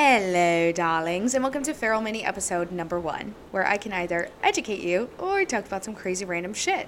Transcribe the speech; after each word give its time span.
Hello, 0.00 0.70
darlings, 0.70 1.34
and 1.34 1.42
welcome 1.42 1.64
to 1.64 1.74
Feral 1.74 2.00
Mini 2.00 2.24
episode 2.24 2.70
number 2.70 3.00
one, 3.00 3.34
where 3.50 3.66
I 3.66 3.76
can 3.76 3.92
either 3.92 4.30
educate 4.44 4.78
you 4.78 5.10
or 5.18 5.44
talk 5.44 5.66
about 5.66 5.84
some 5.84 5.96
crazy 5.96 6.24
random 6.24 6.54
shit. 6.54 6.86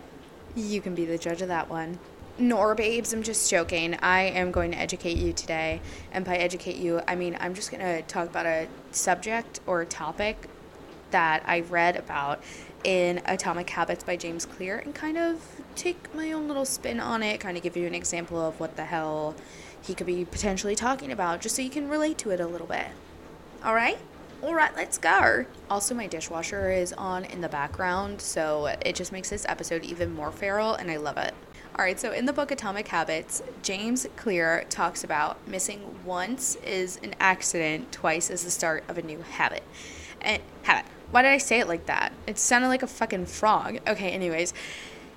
You 0.55 0.81
can 0.81 0.95
be 0.95 1.05
the 1.05 1.19
judge 1.19 1.43
of 1.43 1.49
that 1.49 1.69
one. 1.69 1.99
Nor, 2.39 2.77
babes, 2.77 3.13
I'm 3.13 3.25
just 3.25 3.51
joking. 3.51 3.97
I 4.01 4.21
am 4.23 4.53
going 4.53 4.71
to 4.71 4.79
educate 4.79 5.17
you 5.17 5.33
today, 5.33 5.81
and 6.13 6.25
by 6.25 6.37
educate 6.37 6.77
you, 6.77 7.01
I 7.09 7.17
mean 7.17 7.37
I'm 7.41 7.53
just 7.53 7.73
going 7.73 7.83
to 7.85 8.03
talk 8.03 8.29
about 8.29 8.47
a 8.47 8.69
subject 8.93 9.59
or 9.67 9.81
a 9.81 9.87
topic 9.87 10.47
that 11.11 11.43
I 11.47 11.63
read 11.63 11.97
about 11.97 12.41
in 12.85 13.23
Atomic 13.27 13.69
Habits 13.71 14.05
by 14.05 14.15
James 14.15 14.47
Clear 14.47 14.79
and 14.79 14.95
kind 14.95 15.19
of 15.19 15.61
take 15.75 16.15
my 16.15 16.31
own 16.31 16.47
little 16.47 16.65
spin 16.65 17.01
on 17.01 17.25
it, 17.25 17.41
kind 17.41 17.57
of 17.57 17.65
give 17.65 17.77
you 17.77 17.89
an 17.89 17.95
example 17.95 18.41
of 18.41 18.61
what 18.61 18.77
the 18.77 18.85
hell 18.85 19.35
he 19.83 19.95
could 19.95 20.07
be 20.07 20.25
potentially 20.25 20.75
talking 20.75 21.11
about, 21.13 21.41
just 21.41 21.57
so 21.57 21.63
you 21.63 21.71
can 21.71 21.89
relate 21.89 22.19
to 22.19 22.31
it 22.31 22.41
a 22.41 22.47
little 22.47 22.67
bit. 22.67 22.89
All 23.65 23.75
right? 23.75 23.99
All 24.43 24.55
right, 24.55 24.75
let's 24.75 24.97
go. 24.97 25.45
Also, 25.69 25.95
my 25.95 26.07
dishwasher 26.07 26.71
is 26.71 26.95
on 26.95 27.25
in 27.25 27.43
the 27.43 27.49
background, 27.49 28.23
so 28.23 28.67
it 28.85 28.95
just 28.95 29.13
makes 29.13 29.29
this 29.29 29.45
episode 29.49 29.85
even 29.85 30.15
more 30.15 30.33
feral, 30.33 30.75
and 30.75 30.91
I 30.91 30.97
love 30.97 31.19
it. 31.19 31.35
All 31.77 31.85
right, 31.85 32.01
so 32.01 32.13
in 32.13 32.27
the 32.27 32.33
book 32.33 32.51
Atomic 32.51 32.89
Habits, 32.89 33.43
James 33.63 34.07
Clear 34.17 34.65
talks 34.71 35.05
about 35.05 35.47
missing 35.47 35.99
once 36.05 36.57
is 36.57 36.99
an 37.03 37.15
accident, 37.21 37.93
twice 37.93 38.31
is 38.31 38.43
the 38.43 38.51
start 38.51 38.83
of 38.89 38.99
a 38.99 39.03
new 39.03 39.21
habit. 39.21 39.63
And 40.21 40.43
habit. 40.63 40.91
Why 41.11 41.23
did 41.23 41.33
I 41.33 41.39
say 41.39 41.61
it 41.61 41.69
like 41.69 41.87
that? 41.87 42.13
It 42.27 42.39
sounded 42.39 42.69
like 42.69 42.83
a 42.83 42.87
fucking 42.87 43.27
frog. 43.27 43.79
Okay, 43.87 44.11
anyways, 44.11 44.55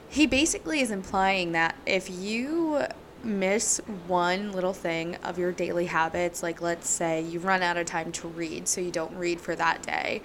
he 0.10 0.26
basically 0.28 0.82
is 0.82 0.92
implying 0.92 1.54
that 1.54 1.76
if 1.86 2.10
you 2.10 2.86
miss 3.24 3.80
one 4.08 4.52
little 4.52 4.74
thing 4.74 5.16
of 5.18 5.38
your 5.38 5.52
daily 5.52 5.86
habits, 5.86 6.44
like 6.44 6.62
let's 6.62 6.90
say 6.90 7.22
you 7.22 7.40
run 7.40 7.62
out 7.62 7.78
of 7.78 7.86
time 7.86 8.12
to 8.14 8.28
read, 8.28 8.68
so 8.68 8.82
you 8.82 8.92
don't 8.92 9.16
read 9.16 9.40
for 9.40 9.56
that 9.56 9.82
day, 9.82 10.22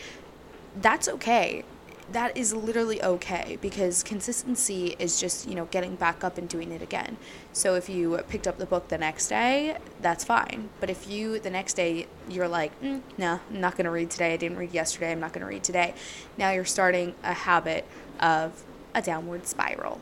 that's 0.77 1.09
okay. 1.09 1.65
That 2.11 2.37
is 2.37 2.55
literally 2.55 3.03
okay 3.03 3.59
because 3.61 4.03
consistency 4.03 4.97
is 4.99 5.21
just, 5.21 5.47
you 5.47 5.55
know, 5.55 5.67
getting 5.67 5.95
back 5.95 6.25
up 6.25 6.39
and 6.39 6.49
doing 6.49 6.73
it 6.73 6.81
again. 6.81 7.19
So 7.53 7.75
if 7.75 7.91
you 7.91 8.19
picked 8.29 8.47
up 8.47 8.57
the 8.57 8.65
book 8.65 8.89
the 8.89 8.97
next 8.97 9.29
day, 9.29 9.77
that's 10.01 10.25
fine. 10.25 10.71
But 10.81 10.89
if 10.89 11.07
you, 11.07 11.39
the 11.39 11.51
next 11.51 11.75
day, 11.75 12.07
you're 12.29 12.49
like, 12.49 12.81
mm, 12.81 13.03
no, 13.19 13.41
I'm 13.51 13.61
not 13.61 13.77
going 13.77 13.85
to 13.85 13.91
read 13.91 14.09
today. 14.09 14.33
I 14.33 14.39
didn't 14.39 14.57
read 14.57 14.73
yesterday. 14.73 15.13
I'm 15.13 15.21
not 15.21 15.35
going 15.35 15.43
to 15.43 15.47
read 15.47 15.63
today. 15.63 15.95
Now 16.39 16.51
you're 16.51 16.65
starting 16.65 17.15
a 17.23 17.35
habit 17.35 17.85
of 18.21 18.65
a 18.95 19.03
downward 19.03 19.47
spiral 19.47 20.01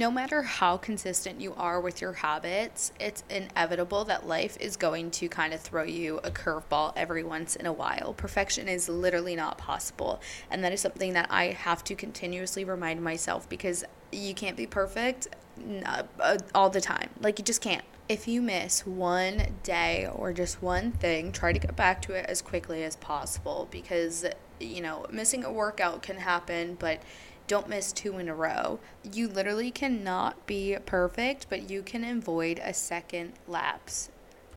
no 0.00 0.10
matter 0.10 0.40
how 0.40 0.78
consistent 0.78 1.42
you 1.42 1.52
are 1.58 1.78
with 1.78 2.00
your 2.00 2.14
habits, 2.14 2.90
it's 2.98 3.22
inevitable 3.28 4.02
that 4.06 4.26
life 4.26 4.56
is 4.58 4.78
going 4.78 5.10
to 5.10 5.28
kind 5.28 5.52
of 5.52 5.60
throw 5.60 5.82
you 5.82 6.16
a 6.24 6.30
curveball 6.30 6.90
every 6.96 7.22
once 7.22 7.54
in 7.54 7.66
a 7.66 7.72
while. 7.72 8.14
Perfection 8.14 8.66
is 8.66 8.88
literally 8.88 9.36
not 9.36 9.58
possible. 9.58 10.18
And 10.50 10.64
that 10.64 10.72
is 10.72 10.80
something 10.80 11.12
that 11.12 11.26
I 11.30 11.48
have 11.48 11.84
to 11.84 11.94
continuously 11.94 12.64
remind 12.64 13.02
myself 13.02 13.46
because 13.46 13.84
you 14.10 14.32
can't 14.32 14.56
be 14.56 14.66
perfect 14.66 15.28
uh, 15.84 16.04
all 16.54 16.70
the 16.70 16.80
time. 16.80 17.10
Like, 17.20 17.38
you 17.38 17.44
just 17.44 17.60
can't. 17.60 17.84
If 18.08 18.26
you 18.26 18.40
miss 18.40 18.86
one 18.86 19.48
day 19.62 20.08
or 20.10 20.32
just 20.32 20.62
one 20.62 20.92
thing, 20.92 21.30
try 21.30 21.52
to 21.52 21.58
get 21.58 21.76
back 21.76 22.00
to 22.02 22.14
it 22.14 22.24
as 22.26 22.40
quickly 22.40 22.84
as 22.84 22.96
possible 22.96 23.68
because, 23.70 24.24
you 24.58 24.80
know, 24.80 25.04
missing 25.10 25.44
a 25.44 25.52
workout 25.52 26.02
can 26.02 26.16
happen, 26.16 26.78
but 26.80 27.02
don't 27.50 27.68
miss 27.68 27.92
two 27.92 28.16
in 28.18 28.28
a 28.28 28.34
row. 28.34 28.78
You 29.02 29.26
literally 29.26 29.72
cannot 29.72 30.46
be 30.46 30.76
perfect, 30.86 31.46
but 31.50 31.68
you 31.68 31.82
can 31.82 32.04
avoid 32.04 32.60
a 32.62 32.72
second 32.72 33.32
lapse. 33.48 34.08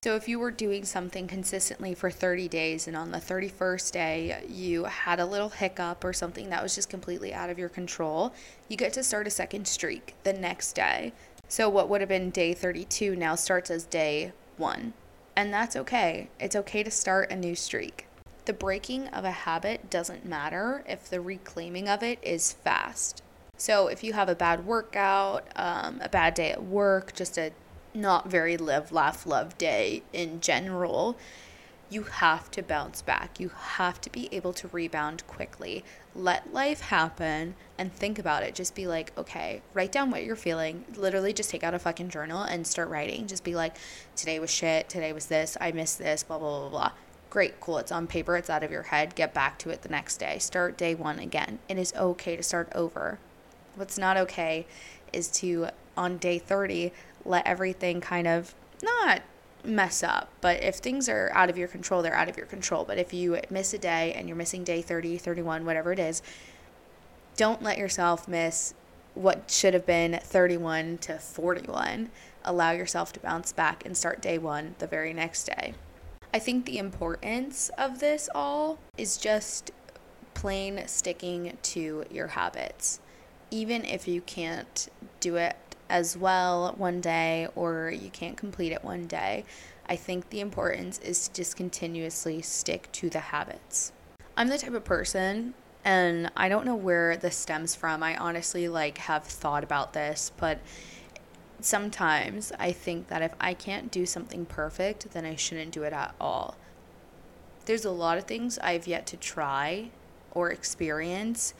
So, 0.03 0.15
if 0.15 0.27
you 0.27 0.37
were 0.37 0.51
doing 0.51 0.85
something 0.85 1.25
consistently 1.25 1.95
for 1.95 2.11
30 2.11 2.47
days 2.47 2.87
and 2.87 2.95
on 2.95 3.09
the 3.09 3.17
31st 3.17 3.91
day 3.93 4.45
you 4.47 4.83
had 4.83 5.19
a 5.19 5.25
little 5.25 5.49
hiccup 5.49 6.03
or 6.03 6.13
something 6.13 6.51
that 6.51 6.61
was 6.61 6.75
just 6.75 6.87
completely 6.87 7.33
out 7.33 7.49
of 7.49 7.57
your 7.57 7.67
control, 7.67 8.31
you 8.69 8.77
get 8.77 8.93
to 8.93 9.03
start 9.03 9.25
a 9.25 9.31
second 9.31 9.67
streak 9.67 10.13
the 10.23 10.33
next 10.33 10.73
day. 10.73 11.13
So, 11.47 11.67
what 11.69 11.89
would 11.89 12.01
have 12.01 12.09
been 12.09 12.29
day 12.29 12.53
32 12.53 13.15
now 13.15 13.33
starts 13.33 13.71
as 13.71 13.85
day 13.85 14.33
one. 14.57 14.93
And 15.35 15.51
that's 15.51 15.75
okay. 15.75 16.29
It's 16.39 16.55
okay 16.55 16.83
to 16.83 16.91
start 16.91 17.31
a 17.31 17.35
new 17.35 17.55
streak. 17.55 18.05
The 18.45 18.53
breaking 18.53 19.07
of 19.09 19.23
a 19.23 19.31
habit 19.31 19.89
doesn't 19.89 20.25
matter 20.25 20.83
if 20.87 21.09
the 21.09 21.21
reclaiming 21.21 21.87
of 21.87 22.03
it 22.03 22.19
is 22.21 22.53
fast. 22.53 23.23
So, 23.55 23.87
if 23.87 24.03
you 24.03 24.13
have 24.13 24.27
a 24.27 24.35
bad 24.35 24.65
workout, 24.65 25.47
um, 25.55 26.01
a 26.01 26.09
bad 26.09 26.33
day 26.33 26.51
at 26.51 26.63
work, 26.63 27.13
just 27.13 27.37
a 27.37 27.51
not 27.93 28.29
very 28.29 28.57
live, 28.57 28.91
laugh, 28.91 29.25
love 29.25 29.57
day 29.57 30.03
in 30.11 30.41
general, 30.41 31.15
you 31.89 32.03
have 32.03 32.49
to 32.51 32.63
bounce 32.63 33.01
back. 33.01 33.39
You 33.39 33.49
have 33.49 34.01
to 34.01 34.09
be 34.09 34.27
able 34.31 34.51
to 34.53 34.67
rebound 34.69 35.25
quickly. 35.27 35.85
Let 36.15 36.51
life 36.51 36.81
happen 36.81 37.55
and 37.77 37.93
think 37.93 38.17
about 38.17 38.43
it. 38.43 38.55
Just 38.55 38.73
be 38.73 38.87
like, 38.87 39.17
okay, 39.17 39.61
write 39.73 39.91
down 39.91 40.09
what 40.09 40.23
you're 40.23 40.35
feeling. 40.35 40.85
Literally, 40.95 41.33
just 41.33 41.51
take 41.51 41.63
out 41.63 41.75
a 41.75 41.79
fucking 41.79 42.09
journal 42.09 42.41
and 42.41 42.65
start 42.65 42.89
writing. 42.89 43.27
Just 43.27 43.43
be 43.43 43.55
like, 43.55 43.75
today 44.15 44.39
was 44.39 44.49
shit. 44.49 44.89
Today 44.89 45.13
was 45.13 45.27
this. 45.27 45.55
I 45.61 45.71
missed 45.71 45.99
this. 45.99 46.23
Blah, 46.23 46.39
blah, 46.39 46.61
blah, 46.61 46.69
blah. 46.69 46.91
Great, 47.33 47.59
cool. 47.59 47.79
It's 47.79 47.91
on 47.91 48.05
paper, 48.05 48.37
it's 48.37 48.51
out 48.51 48.61
of 48.61 48.69
your 48.69 48.83
head. 48.83 49.15
Get 49.15 49.33
back 49.33 49.57
to 49.57 49.71
it 49.71 49.81
the 49.81 49.89
next 49.89 50.17
day. 50.17 50.37
Start 50.37 50.77
day 50.77 50.93
one 50.93 51.17
again. 51.17 51.57
It 51.67 51.79
is 51.79 51.91
okay 51.95 52.35
to 52.35 52.43
start 52.43 52.71
over. 52.75 53.17
What's 53.73 53.97
not 53.97 54.17
okay 54.17 54.67
is 55.11 55.29
to, 55.39 55.69
on 55.97 56.19
day 56.19 56.37
30, 56.37 56.91
let 57.25 57.47
everything 57.47 58.01
kind 58.01 58.27
of 58.27 58.53
not 58.83 59.23
mess 59.63 60.03
up. 60.03 60.29
But 60.41 60.61
if 60.61 60.75
things 60.75 61.09
are 61.09 61.31
out 61.33 61.49
of 61.49 61.57
your 61.57 61.67
control, 61.67 62.03
they're 62.03 62.13
out 62.13 62.29
of 62.29 62.37
your 62.37 62.45
control. 62.45 62.83
But 62.83 62.99
if 62.99 63.15
you 63.15 63.39
miss 63.49 63.73
a 63.73 63.79
day 63.79 64.13
and 64.13 64.27
you're 64.27 64.37
missing 64.37 64.63
day 64.63 64.83
30, 64.83 65.17
31, 65.17 65.65
whatever 65.65 65.91
it 65.91 65.97
is, 65.97 66.21
don't 67.35 67.63
let 67.63 67.79
yourself 67.79 68.27
miss 68.27 68.75
what 69.15 69.49
should 69.49 69.73
have 69.73 69.87
been 69.87 70.19
31 70.21 70.99
to 70.99 71.17
41. 71.17 72.11
Allow 72.45 72.73
yourself 72.73 73.11
to 73.13 73.19
bounce 73.19 73.51
back 73.51 73.83
and 73.87 73.97
start 73.97 74.21
day 74.21 74.37
one 74.37 74.75
the 74.77 74.85
very 74.85 75.15
next 75.15 75.45
day. 75.45 75.73
I 76.33 76.39
think 76.39 76.65
the 76.65 76.79
importance 76.79 77.69
of 77.77 77.99
this 77.99 78.27
all 78.33 78.79
is 78.97 79.17
just 79.17 79.69
plain 80.33 80.81
sticking 80.87 81.55
to 81.61 82.05
your 82.09 82.27
habits. 82.27 82.99
Even 83.51 83.85
if 83.85 84.07
you 84.07 84.19
can't 84.21 84.87
do 85.19 85.35
it 85.35 85.55
as 85.89 86.17
well 86.17 86.73
one 86.75 87.01
day 87.01 87.47
or 87.55 87.91
you 87.91 88.09
can't 88.09 88.35
complete 88.35 88.71
it 88.71 88.83
one 88.83 89.05
day, 89.05 89.45
I 89.87 89.95
think 89.95 90.31
the 90.31 90.39
importance 90.39 90.97
is 90.99 91.27
to 91.27 91.35
just 91.35 91.55
continuously 91.55 92.41
stick 92.41 92.91
to 92.93 93.11
the 93.11 93.19
habits. 93.19 93.91
I'm 94.35 94.47
the 94.47 94.57
type 94.57 94.73
of 94.73 94.83
person 94.83 95.53
and 95.85 96.31
I 96.35 96.49
don't 96.49 96.65
know 96.65 96.75
where 96.75 97.15
this 97.15 97.37
stems 97.37 97.75
from. 97.75 98.01
I 98.01 98.17
honestly 98.17 98.67
like 98.67 98.97
have 98.97 99.23
thought 99.23 99.63
about 99.63 99.93
this, 99.93 100.31
but 100.37 100.59
sometimes 101.63 102.51
I 102.59 102.71
think 102.71 103.07
that 103.07 103.21
if 103.21 103.33
I 103.39 103.53
can't 103.53 103.91
do 103.91 104.05
something 104.05 104.45
perfect, 104.45 105.11
then 105.11 105.25
I 105.25 105.35
shouldn't 105.35 105.71
do 105.71 105.83
it 105.83 105.93
at 105.93 106.13
all. 106.19 106.57
There's 107.65 107.85
a 107.85 107.91
lot 107.91 108.17
of 108.17 108.25
things 108.25 108.59
I've 108.59 108.87
yet 108.87 109.07
to 109.07 109.17
try 109.17 109.91
or 110.31 110.51
experience 110.51 111.53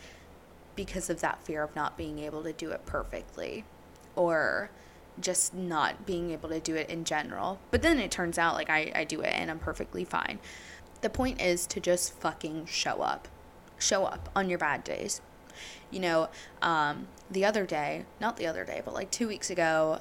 because 0.76 1.10
of 1.10 1.22
that 1.22 1.44
fear 1.46 1.64
of 1.64 1.76
not 1.76 1.98
being 1.98 2.20
able 2.20 2.44
to 2.44 2.52
do 2.52 2.72
it 2.72 2.86
perfectly 2.86 3.64
or 4.16 4.70
just 5.22 5.54
not 5.54 6.06
being 6.06 6.32
able 6.32 6.50
to 6.50 6.60
do 6.60 6.76
it 6.76 6.90
in 6.90 7.06
general. 7.06 7.60
But 7.72 7.82
then 7.82 8.00
it 8.00 8.12
turns 8.12 8.38
out 8.38 8.56
like 8.56 8.70
I, 8.70 8.92
I 8.94 9.04
do 9.04 9.22
it 9.22 9.34
and 9.34 9.50
I'm 9.50 9.60
perfectly 9.60 10.04
fine. 10.04 10.40
The 11.02 11.10
point 11.10 11.42
is 11.42 11.66
to 11.68 11.80
just 11.80 12.14
fucking 12.20 12.66
show 12.66 13.02
up. 13.02 13.28
Show 13.78 14.06
up 14.06 14.30
on 14.36 14.50
your 14.50 14.60
bad 14.60 14.84
days 14.84 15.22
you 15.92 16.00
know, 16.00 16.30
um, 16.62 17.08
the 17.32 17.46
other 17.46 17.66
day, 17.66 18.06
not 18.20 18.38
the 18.38 18.48
other 18.48 18.64
day, 18.64 18.82
but 18.84 18.94
like 18.94 19.12
two 19.12 19.28
weeks 19.28 19.50
ago, 19.50 20.00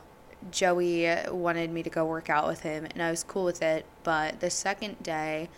Joey 0.50 1.08
wanted 1.30 1.70
me 1.70 1.82
to 1.82 1.90
go 1.90 2.04
work 2.04 2.28
out 2.28 2.46
with 2.46 2.60
him, 2.60 2.86
and 2.92 3.02
I 3.02 3.10
was 3.10 3.22
cool 3.22 3.44
with 3.44 3.62
it. 3.62 3.86
But 4.02 4.40
the 4.40 4.50
second 4.50 5.02
day, 5.02 5.48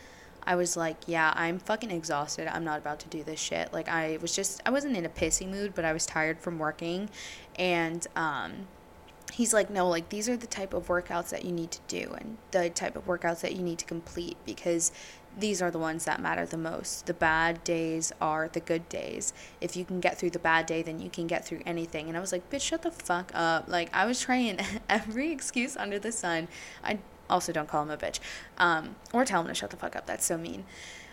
I 0.46 0.56
was 0.56 0.76
like, 0.76 0.96
yeah, 1.06 1.32
I'm 1.36 1.58
fucking 1.58 1.90
exhausted. 1.90 2.48
I'm 2.54 2.64
not 2.64 2.78
about 2.78 3.00
to 3.00 3.08
do 3.08 3.22
this 3.22 3.40
shit. 3.40 3.72
Like, 3.72 3.88
I 3.88 4.18
was 4.20 4.36
just, 4.36 4.60
I 4.66 4.70
wasn't 4.70 4.96
in 4.96 5.06
a 5.06 5.08
pissy 5.08 5.48
mood, 5.48 5.74
but 5.74 5.84
I 5.84 5.92
was 5.92 6.04
tired 6.04 6.38
from 6.38 6.58
working. 6.58 7.08
And, 7.56 8.06
um, 8.14 8.68
he's 9.32 9.54
like, 9.54 9.70
no, 9.70 9.88
like, 9.88 10.10
these 10.10 10.28
are 10.28 10.36
the 10.36 10.46
type 10.46 10.74
of 10.74 10.88
workouts 10.88 11.30
that 11.30 11.44
you 11.44 11.52
need 11.52 11.70
to 11.70 11.80
do 11.88 12.14
and 12.18 12.36
the 12.50 12.68
type 12.68 12.94
of 12.94 13.06
workouts 13.06 13.40
that 13.40 13.56
you 13.56 13.62
need 13.62 13.78
to 13.78 13.86
complete 13.86 14.36
because 14.44 14.92
these 15.38 15.60
are 15.60 15.70
the 15.70 15.78
ones 15.78 16.04
that 16.04 16.20
matter 16.20 16.46
the 16.46 16.56
most. 16.56 17.06
The 17.06 17.14
bad 17.14 17.64
days 17.64 18.12
are 18.20 18.48
the 18.48 18.60
good 18.60 18.88
days. 18.88 19.32
If 19.60 19.76
you 19.76 19.84
can 19.84 20.00
get 20.00 20.18
through 20.18 20.30
the 20.30 20.38
bad 20.38 20.66
day, 20.66 20.82
then 20.82 21.00
you 21.00 21.10
can 21.10 21.26
get 21.26 21.44
through 21.44 21.60
anything. 21.66 22.08
And 22.08 22.16
I 22.16 22.20
was 22.20 22.32
like, 22.32 22.48
bitch, 22.50 22.62
shut 22.62 22.82
the 22.82 22.90
fuck 22.90 23.32
up. 23.34 23.68
Like, 23.68 23.90
I 23.92 24.06
was 24.06 24.20
trying 24.20 24.60
every 24.88 25.32
excuse 25.32 25.76
under 25.76 25.98
the 25.98 26.12
sun. 26.12 26.48
I 26.82 26.98
also 27.28 27.52
don't 27.52 27.68
call 27.68 27.82
him 27.82 27.90
a 27.90 27.96
bitch. 27.96 28.20
Um, 28.58 28.96
or 29.12 29.24
tell 29.24 29.40
him 29.40 29.48
to 29.48 29.54
shut 29.54 29.70
the 29.70 29.76
fuck 29.76 29.96
up. 29.96 30.06
That's 30.06 30.24
so 30.24 30.38
mean. 30.38 30.64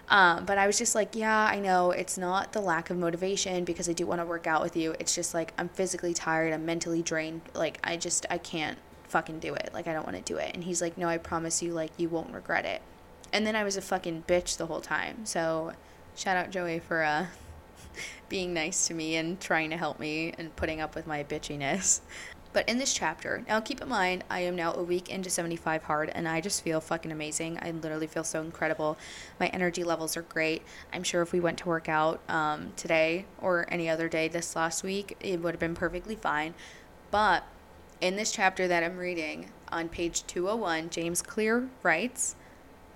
Um, 0.09 0.45
but 0.45 0.57
I 0.57 0.67
was 0.67 0.77
just 0.77 0.93
like, 0.93 1.15
yeah, 1.15 1.47
I 1.49 1.59
know 1.59 1.91
it's 1.91 2.17
not 2.17 2.51
the 2.51 2.59
lack 2.59 2.89
of 2.89 2.97
motivation 2.97 3.63
because 3.63 3.87
I 3.87 3.93
do 3.93 4.05
want 4.05 4.19
to 4.19 4.25
work 4.25 4.45
out 4.45 4.61
with 4.61 4.75
you. 4.75 4.93
It's 4.99 5.15
just 5.15 5.33
like 5.33 5.53
I'm 5.57 5.69
physically 5.69 6.13
tired, 6.13 6.53
I'm 6.53 6.65
mentally 6.65 7.01
drained. 7.01 7.41
Like, 7.53 7.79
I 7.81 7.95
just, 7.95 8.25
I 8.29 8.37
can't 8.37 8.77
fucking 9.05 9.39
do 9.39 9.53
it. 9.53 9.71
Like, 9.73 9.87
I 9.87 9.93
don't 9.93 10.05
want 10.05 10.17
to 10.17 10.33
do 10.33 10.37
it. 10.37 10.51
And 10.53 10.65
he's 10.65 10.81
like, 10.81 10.97
no, 10.97 11.07
I 11.07 11.17
promise 11.17 11.63
you, 11.63 11.71
like, 11.71 11.91
you 11.97 12.09
won't 12.09 12.33
regret 12.33 12.65
it. 12.65 12.81
And 13.33 13.45
then 13.45 13.55
I 13.55 13.63
was 13.63 13.77
a 13.77 13.81
fucking 13.81 14.25
bitch 14.27 14.57
the 14.57 14.65
whole 14.65 14.81
time. 14.81 15.25
So 15.25 15.73
shout 16.15 16.37
out 16.37 16.51
Joey 16.51 16.79
for 16.79 17.03
uh, 17.03 17.27
being 18.29 18.53
nice 18.53 18.87
to 18.87 18.93
me 18.93 19.15
and 19.15 19.39
trying 19.39 19.69
to 19.69 19.77
help 19.77 19.99
me 19.99 20.33
and 20.37 20.55
putting 20.55 20.81
up 20.81 20.95
with 20.95 21.07
my 21.07 21.23
bitchiness. 21.23 22.01
But 22.53 22.67
in 22.67 22.77
this 22.77 22.93
chapter, 22.93 23.43
now 23.47 23.61
keep 23.61 23.81
in 23.81 23.87
mind, 23.87 24.25
I 24.29 24.41
am 24.41 24.57
now 24.57 24.73
a 24.73 24.83
week 24.83 25.09
into 25.09 25.29
75 25.29 25.83
hard 25.83 26.09
and 26.09 26.27
I 26.27 26.41
just 26.41 26.63
feel 26.63 26.81
fucking 26.81 27.11
amazing. 27.11 27.57
I 27.61 27.71
literally 27.71 28.07
feel 28.07 28.25
so 28.25 28.41
incredible. 28.41 28.97
My 29.39 29.47
energy 29.47 29.85
levels 29.85 30.17
are 30.17 30.23
great. 30.23 30.63
I'm 30.91 31.03
sure 31.03 31.21
if 31.21 31.31
we 31.31 31.39
went 31.39 31.59
to 31.59 31.69
work 31.69 31.87
out 31.87 32.19
um, 32.27 32.73
today 32.75 33.25
or 33.39 33.65
any 33.69 33.87
other 33.87 34.09
day 34.09 34.27
this 34.27 34.53
last 34.53 34.83
week, 34.83 35.15
it 35.21 35.41
would 35.41 35.53
have 35.53 35.61
been 35.61 35.75
perfectly 35.75 36.15
fine. 36.15 36.53
But 37.09 37.45
in 38.01 38.17
this 38.17 38.33
chapter 38.33 38.67
that 38.67 38.83
I'm 38.83 38.97
reading 38.97 39.51
on 39.71 39.87
page 39.87 40.27
201, 40.27 40.89
James 40.89 41.21
Clear 41.21 41.69
writes, 41.83 42.35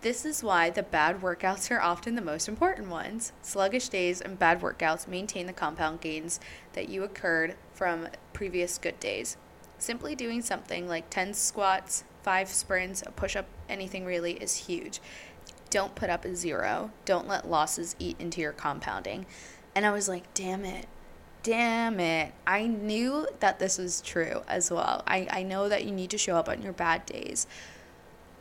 this 0.02 0.26
is 0.26 0.44
why 0.44 0.70
the 0.70 0.84
bad 0.84 1.22
workouts 1.22 1.72
are 1.72 1.82
often 1.82 2.16
the 2.16 2.22
most 2.22 2.48
important 2.48 2.90
ones. 2.90 3.32
Sluggish 3.42 3.90
days 3.90 4.22
and 4.22 4.38
bad 4.38 4.62
workouts 4.62 5.08
maintain 5.08 5.48
the 5.48 5.54
compound 5.54 6.02
gains 6.02 6.40
that 6.74 6.90
you 6.90 7.04
occurred 7.04 7.56
from 7.74 8.08
previous 8.34 8.78
good 8.78 9.00
days. 9.00 9.38
Simply 9.78 10.16
doing 10.16 10.42
something 10.42 10.88
like 10.88 11.10
10 11.10 11.34
squats, 11.34 12.04
5 12.24 12.50
sprints, 12.50 13.04
a 13.06 13.12
push 13.12 13.36
up, 13.36 13.46
anything 13.68 14.06
really 14.06 14.34
is 14.34 14.68
huge. 14.68 15.02
Don't 15.70 15.96
put 15.96 16.10
up 16.10 16.26
a 16.26 16.36
zero. 16.36 16.92
Don't 17.04 17.28
let 17.28 17.50
losses 17.50 17.96
eat 18.00 18.16
into 18.20 18.42
your 18.42 18.54
compounding. 18.54 19.26
And 19.74 19.86
I 19.86 19.92
was 19.92 20.08
like, 20.08 20.34
damn 20.34 20.64
it. 20.64 20.88
Damn 21.44 22.00
it. 22.00 22.34
I 22.48 22.66
knew 22.66 23.28
that 23.40 23.60
this 23.60 23.78
was 23.78 24.02
true 24.02 24.42
as 24.48 24.72
well. 24.72 25.04
I, 25.06 25.28
I 25.30 25.44
know 25.44 25.68
that 25.70 25.84
you 25.84 25.92
need 25.92 26.10
to 26.12 26.18
show 26.18 26.38
up 26.38 26.48
on 26.48 26.62
your 26.62 26.74
bad 26.74 27.06
days. 27.06 27.46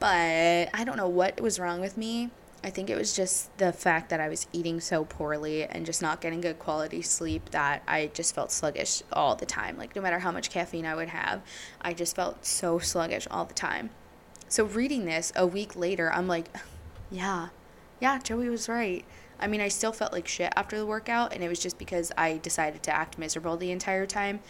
But 0.05 0.69
I 0.75 0.85
don't 0.85 0.99
know 0.99 1.09
what 1.09 1.41
was 1.41 1.59
wrong 1.59 1.81
with 1.81 1.97
me. 1.97 2.29
I 2.63 2.69
think 2.69 2.91
it 2.91 2.95
was 2.95 3.17
just 3.17 3.57
the 3.57 3.73
fact 3.73 4.11
that 4.11 4.21
I 4.21 4.29
was 4.29 4.47
eating 4.53 4.79
so 4.79 5.07
poorly 5.07 5.65
and 5.65 5.87
just 5.87 6.03
not 6.03 6.21
getting 6.21 6.43
good 6.43 6.59
quality 6.59 7.01
sleep 7.01 7.53
that 7.53 7.83
I 7.89 8.11
just 8.13 8.35
felt 8.35 8.53
sluggish 8.53 9.03
all 9.15 9.35
the 9.35 9.47
time. 9.47 9.79
Like, 9.79 9.97
no 9.97 10.03
matter 10.03 10.19
how 10.19 10.31
much 10.31 10.51
caffeine 10.51 10.85
I 10.85 10.95
would 10.95 11.09
have, 11.09 11.41
I 11.81 11.95
just 11.95 12.15
felt 12.15 12.45
so 12.45 12.79
sluggish 12.79 13.27
all 13.31 13.47
the 13.47 13.55
time. 13.55 13.89
So, 14.47 14.65
reading 14.65 15.07
this 15.07 15.33
a 15.35 15.47
week 15.47 15.75
later, 15.75 16.13
I'm 16.13 16.29
like, 16.29 16.55
yeah, 17.11 17.49
yeah, 17.99 18.19
Joey 18.19 18.51
was 18.51 18.69
right. 18.69 19.07
I 19.41 19.47
mean, 19.47 19.63
I 19.63 19.69
still 19.69 19.93
felt 19.93 20.13
like 20.13 20.29
shit 20.29 20.53
after 20.55 20.77
the 20.77 20.85
workout, 20.85 21.33
and 21.33 21.43
it 21.43 21.49
was 21.49 21.61
just 21.61 21.79
because 21.79 22.13
I 22.19 22.37
decided 22.43 22.83
to 22.83 22.95
act 22.95 23.17
miserable 23.17 23.57
the 23.57 23.71
entire 23.71 24.05
time. 24.05 24.41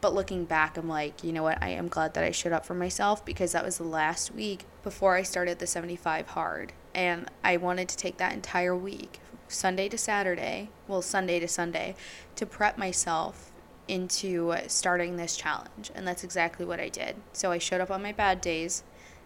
But 0.00 0.14
looking 0.14 0.44
back, 0.44 0.76
I'm 0.76 0.88
like, 0.88 1.24
you 1.24 1.32
know 1.32 1.42
what? 1.42 1.62
I 1.62 1.70
am 1.70 1.88
glad 1.88 2.14
that 2.14 2.24
I 2.24 2.30
showed 2.30 2.52
up 2.52 2.64
for 2.64 2.74
myself 2.74 3.24
because 3.24 3.52
that 3.52 3.64
was 3.64 3.78
the 3.78 3.84
last 3.84 4.32
week 4.32 4.64
before 4.82 5.16
I 5.16 5.22
started 5.22 5.58
the 5.58 5.66
75 5.66 6.28
hard. 6.28 6.72
And 6.94 7.28
I 7.42 7.56
wanted 7.56 7.88
to 7.88 7.96
take 7.96 8.16
that 8.18 8.32
entire 8.32 8.76
week, 8.76 9.20
Sunday 9.48 9.88
to 9.88 9.98
Saturday, 9.98 10.70
well, 10.86 11.02
Sunday 11.02 11.40
to 11.40 11.48
Sunday, 11.48 11.96
to 12.36 12.46
prep 12.46 12.78
myself 12.78 13.50
into 13.88 14.54
starting 14.68 15.16
this 15.16 15.36
challenge. 15.36 15.90
And 15.94 16.06
that's 16.06 16.22
exactly 16.22 16.64
what 16.64 16.78
I 16.78 16.88
did. 16.88 17.16
So 17.32 17.50
I 17.50 17.58
showed 17.58 17.80
up 17.80 17.90
on 17.90 18.02
my 18.02 18.12
bad 18.12 18.40
days, 18.40 18.84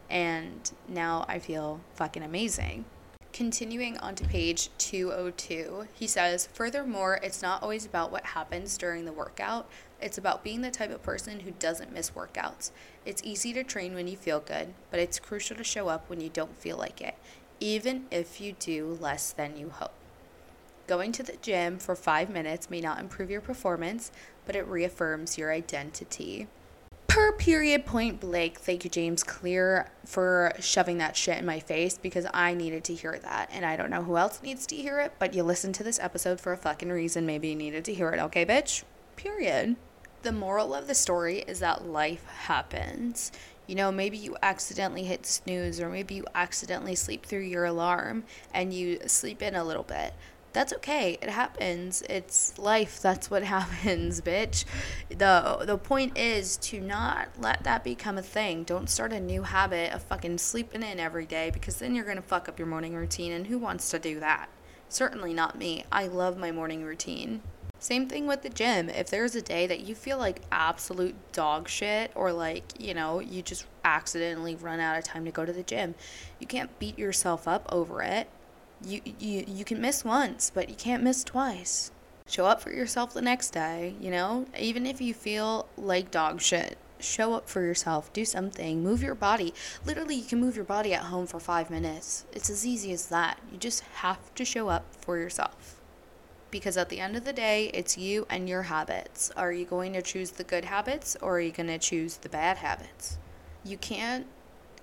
and 0.09 0.71
now 0.89 1.25
I 1.29 1.39
feel 1.39 1.81
fucking 1.95 2.23
amazing. 2.23 2.87
Continuing 3.33 3.97
on 3.97 4.15
to 4.15 4.25
page 4.25 4.69
202, 4.77 5.87
he 5.95 6.07
says, 6.07 6.49
Furthermore, 6.53 7.19
it's 7.23 7.41
not 7.41 7.63
always 7.63 7.87
about 7.87 8.13
what 8.13 8.27
happens 8.27 8.77
during 8.77 9.07
the 9.07 9.13
workout. 9.13 9.67
It's 10.03 10.19
about 10.19 10.45
being 10.45 10.61
the 10.61 10.71
type 10.71 10.91
of 10.91 11.03
person 11.03 11.41
who 11.41 11.53
doesn't 11.53 11.95
miss 11.95 12.11
workouts. 12.11 12.73
It's 13.07 13.23
easy 13.25 13.55
to 13.55 13.65
train 13.65 13.95
when 13.95 14.07
you 14.07 14.19
feel 14.19 14.41
good, 14.41 14.75
but 14.91 15.01
it's 15.01 15.19
crucial 15.19 15.57
to 15.57 15.65
show 15.65 15.89
up 15.89 16.11
when 16.11 16.21
you 16.21 16.29
don't 16.29 16.59
feel 16.59 16.77
like 16.77 17.01
it, 17.01 17.15
even 17.59 18.05
if 18.11 18.39
you 18.39 18.53
do 18.53 18.99
less 19.01 19.33
than 19.33 19.57
you 19.57 19.71
hope. 19.71 19.95
Going 20.87 21.11
to 21.13 21.23
the 21.23 21.39
gym 21.41 21.79
for 21.79 21.97
five 21.97 22.29
minutes 22.29 22.69
may 22.69 22.83
not 22.83 23.01
improve 23.01 23.31
your 23.31 23.41
performance, 23.41 24.13
but 24.45 24.57
it 24.57 24.67
reaffirms 24.67 25.39
your 25.39 25.51
identity. 25.53 26.49
Per 27.13 27.33
period 27.33 27.85
point 27.85 28.21
blank, 28.21 28.59
thank 28.59 28.85
you, 28.85 28.91
James 28.91 29.23
Clear, 29.23 29.91
for 30.07 30.55
shoving 30.61 30.97
that 30.97 31.15
shit 31.15 31.37
in 31.37 31.45
my 31.45 31.61
face 31.61 31.99
because 31.99 32.27
I 32.33 32.55
needed 32.55 32.85
to 32.85 32.95
hear 32.95 33.19
that. 33.19 33.51
And 33.53 33.67
I 33.67 33.77
don't 33.77 33.91
know 33.91 34.03
who 34.03 34.17
else 34.17 34.43
needs 34.43 34.65
to 34.69 34.77
hear 34.77 34.99
it, 34.99 35.13
but 35.19 35.35
you 35.35 35.43
listened 35.43 35.75
to 35.75 35.83
this 35.85 35.99
episode 35.99 36.41
for 36.41 36.55
a 36.55 36.57
fucking 36.57 36.89
reason. 36.89 37.27
Maybe 37.27 37.49
you 37.49 37.55
needed 37.55 37.85
to 37.85 37.93
hear 37.93 38.09
it, 38.13 38.19
okay, 38.19 38.47
bitch? 38.47 38.85
Period 39.17 39.77
the 40.23 40.33
moral 40.33 40.75
of 40.75 40.87
the 40.87 40.95
story 40.95 41.41
is 41.41 41.59
that 41.61 41.85
life 41.85 42.25
happens. 42.27 43.33
You 43.67 43.75
know, 43.75 43.93
maybe 43.93 44.17
you 44.17 44.37
accidentally 44.43 45.05
hit 45.05 45.27
snooze, 45.27 45.81
or 45.81 45.89
maybe 45.89 46.15
you 46.15 46.25
accidentally 46.35 46.95
sleep 46.95 47.27
through 47.27 47.41
your 47.43 47.65
alarm 47.65 48.25
and 48.53 48.73
you 48.73 49.01
sleep 49.07 49.43
in 49.43 49.55
a 49.55 49.65
little 49.65 49.83
bit. 49.83 50.15
That's 50.53 50.73
okay. 50.75 51.19
It 51.23 51.31
happens. 51.31 52.03
It's 52.03 52.59
life. 52.59 53.01
That's 53.01 53.31
what 53.31 53.43
happens, 53.57 54.21
bitch. 54.21 54.65
The 55.09 55.65
the 55.65 55.79
point 55.79 56.19
is 56.19 56.57
to 56.59 56.81
not 56.81 57.29
let 57.39 57.65
that 57.65 57.85
become 57.85 58.19
a 58.19 58.23
thing. 58.23 58.65
Don't 58.65 58.91
start 58.91 59.13
a 59.13 59.21
new 59.21 59.43
habit 59.43 59.93
of 59.93 60.03
fucking 60.03 60.39
sleeping 60.39 60.83
in 60.83 61.01
every 61.01 61.27
day 61.27 61.51
because 61.51 61.77
then 61.77 61.95
you're 61.95 62.05
going 62.05 62.17
to 62.17 62.23
fuck 62.23 62.49
up 62.49 62.59
your 62.59 62.69
morning 62.69 62.95
routine 62.95 63.33
and 63.33 63.47
who 63.47 63.59
wants 63.59 63.91
to 63.91 63.99
do 63.99 64.21
that? 64.21 64.49
Certainly 64.89 65.33
not 65.33 65.57
me. 65.57 65.85
I 65.91 66.07
love 66.07 66.37
my 66.37 66.53
morning 66.53 66.85
routine. 66.85 67.41
Same 67.79 68.09
thing 68.09 68.29
with 68.29 68.43
the 68.43 68.49
gym. 68.49 68.89
If 68.91 69.11
there's 69.11 69.35
a 69.35 69.43
day 69.43 69.67
that 69.67 69.81
you 69.81 69.97
feel 69.97 70.17
like 70.17 70.43
absolute 70.53 71.17
dog 71.33 71.69
shit 71.69 72.13
or 72.15 72.33
like, 72.33 72.63
you 72.79 72.95
know, 72.95 73.19
you 73.19 73.43
just 73.43 73.67
accidentally 73.85 74.55
run 74.55 74.79
out 74.79 74.97
of 74.97 75.03
time 75.03 75.25
to 75.25 75.33
go 75.33 75.45
to 75.45 75.53
the 75.53 75.65
gym, 75.65 75.97
you 76.39 76.47
can't 76.47 76.79
beat 76.79 76.97
yourself 76.97 77.49
up 77.49 77.67
over 77.73 78.01
it. 78.01 78.29
You 78.85 79.01
you 79.19 79.45
you 79.47 79.65
can 79.65 79.81
miss 79.81 80.05
once, 80.05 80.51
but 80.53 80.69
you 80.69 80.75
can't 80.75 81.03
miss 81.03 81.25
twice. 81.25 81.91
Show 82.27 82.47
up 82.47 82.61
for 82.61 82.73
yourself 82.73 83.13
the 83.13 83.23
next 83.23 83.51
day, 83.51 83.95
you 84.01 84.11
know? 84.11 84.47
Even 84.59 84.87
if 84.87 85.01
you 85.01 85.13
feel 85.13 85.69
like 85.77 86.11
dog 86.11 86.41
shit, 86.41 86.79
show 86.99 87.35
up 87.35 87.49
for 87.49 87.61
yourself. 87.63 88.13
Do 88.13 88.25
something. 88.25 88.83
Move 88.83 89.03
your 89.03 89.15
body. 89.15 89.53
Literally, 89.85 90.17
you 90.17 90.25
can 90.25 90.41
move 90.41 90.57
your 90.57 90.65
body 90.65 90.95
at 90.95 91.03
home 91.03 91.27
for 91.27 91.41
5 91.41 91.71
minutes. 91.71 92.25
It's 92.33 92.49
as 92.49 92.67
easy 92.67 92.93
as 92.93 93.07
that. 93.07 93.39
You 93.51 93.59
just 93.59 93.83
have 93.97 94.35
to 94.37 94.45
show 94.45 94.69
up 94.69 94.85
for 95.01 95.19
yourself 95.19 95.81
because 96.53 96.77
at 96.77 96.91
the 96.91 97.01
end 97.01 97.17
of 97.17 97.25
the 97.25 97.33
day, 97.33 97.71
it's 97.75 97.99
you 97.99 98.27
and 98.31 98.49
your 98.49 98.63
habits. 98.63 99.33
Are 99.37 99.53
you 99.53 99.65
going 99.65 99.95
to 99.95 100.03
choose 100.03 100.33
the 100.33 100.45
good 100.45 100.67
habits 100.67 101.17
or 101.21 101.37
are 101.37 101.41
you 101.41 101.51
going 101.51 101.67
to 101.69 101.79
choose 101.79 102.19
the 102.19 102.29
bad 102.29 102.59
habits? 102.59 103.19
You 103.65 103.79
can't 103.79 104.27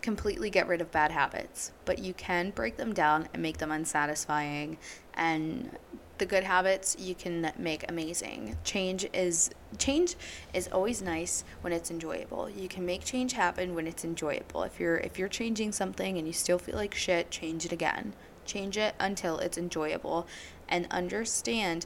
completely 0.01 0.49
get 0.49 0.67
rid 0.67 0.81
of 0.81 0.91
bad 0.91 1.11
habits, 1.11 1.71
but 1.85 1.99
you 1.99 2.13
can 2.13 2.51
break 2.51 2.77
them 2.77 2.93
down 2.93 3.27
and 3.33 3.41
make 3.41 3.57
them 3.57 3.71
unsatisfying. 3.71 4.77
And 5.13 5.77
the 6.19 6.25
good 6.25 6.43
habits 6.43 6.95
you 6.99 7.15
can 7.15 7.51
make 7.57 7.89
amazing. 7.89 8.57
Change 8.63 9.07
is 9.13 9.49
change 9.77 10.15
is 10.53 10.67
always 10.67 11.01
nice 11.01 11.43
when 11.61 11.73
it's 11.73 11.89
enjoyable. 11.89 12.49
You 12.49 12.67
can 12.67 12.85
make 12.85 13.03
change 13.03 13.33
happen 13.33 13.73
when 13.73 13.87
it's 13.87 14.03
enjoyable. 14.03 14.63
If 14.63 14.79
you're 14.79 14.97
if 14.97 15.17
you're 15.17 15.29
changing 15.29 15.71
something 15.71 16.17
and 16.17 16.27
you 16.27 16.33
still 16.33 16.59
feel 16.59 16.75
like 16.75 16.93
shit, 16.93 17.31
change 17.31 17.65
it 17.65 17.71
again. 17.71 18.13
Change 18.45 18.77
it 18.77 18.95
until 18.99 19.37
it's 19.39 19.57
enjoyable 19.57 20.27
and 20.67 20.87
understand 20.91 21.85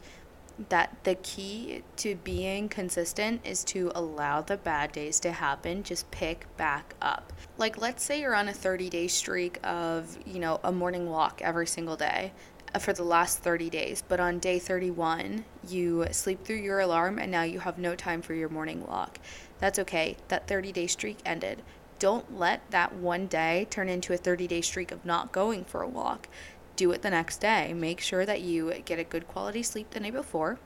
that 0.70 0.96
the 1.04 1.16
key 1.16 1.84
to 1.98 2.16
being 2.16 2.70
consistent 2.70 3.42
is 3.44 3.64
to 3.64 3.92
allow 3.96 4.42
the 4.42 4.58
bad 4.58 4.92
days 4.92 5.20
to 5.22 5.32
happen, 5.32 5.84
just 5.84 6.10
pick 6.12 6.46
back 6.58 6.94
up. 7.02 7.34
Like, 7.58 7.80
let's 7.82 8.04
say 8.04 8.22
you're 8.22 8.36
on 8.36 8.48
a 8.48 8.54
30 8.54 8.90
day 8.90 9.08
streak 9.08 9.60
of, 9.64 10.18
you 10.26 10.40
know, 10.40 10.60
a 10.64 10.72
morning 10.72 11.10
walk 11.10 11.42
every 11.44 11.68
single 11.68 11.96
day 11.96 12.32
uh, 12.74 12.80
for 12.80 12.94
the 12.94 13.04
last 13.04 13.40
30 13.40 13.70
days, 13.70 14.04
but 14.08 14.20
on 14.20 14.40
day 14.40 14.60
31, 14.60 15.44
you 15.68 16.06
sleep 16.12 16.46
through 16.46 16.58
your 16.58 16.80
alarm 16.80 17.18
and 17.18 17.32
now 17.32 17.44
you 17.44 17.60
have 17.60 17.78
no 17.78 17.96
time 17.96 18.22
for 18.22 18.34
your 18.34 18.50
morning 18.50 18.86
walk. 18.86 19.20
That's 19.60 19.80
okay. 19.80 20.18
That 20.28 20.48
30 20.48 20.72
day 20.72 20.88
streak 20.88 21.18
ended. 21.26 21.64
Don't 22.00 22.38
let 22.38 22.70
that 22.72 22.94
one 22.96 23.28
day 23.28 23.66
turn 23.70 23.88
into 23.88 24.14
a 24.14 24.18
30 24.18 24.48
day 24.48 24.62
streak 24.62 24.92
of 24.92 25.06
not 25.06 25.32
going 25.32 25.64
for 25.64 25.82
a 25.82 25.88
walk 25.88 26.28
do 26.76 26.92
it 26.92 27.02
the 27.02 27.10
next 27.10 27.38
day. 27.38 27.74
Make 27.74 28.00
sure 28.00 28.26
that 28.26 28.42
you 28.42 28.74
get 28.86 29.00
a 29.00 29.04
good 29.04 29.28
quality 29.28 29.64
sleep 29.64 29.92
the 29.92 30.00
night 30.00 30.14
before 30.14 30.58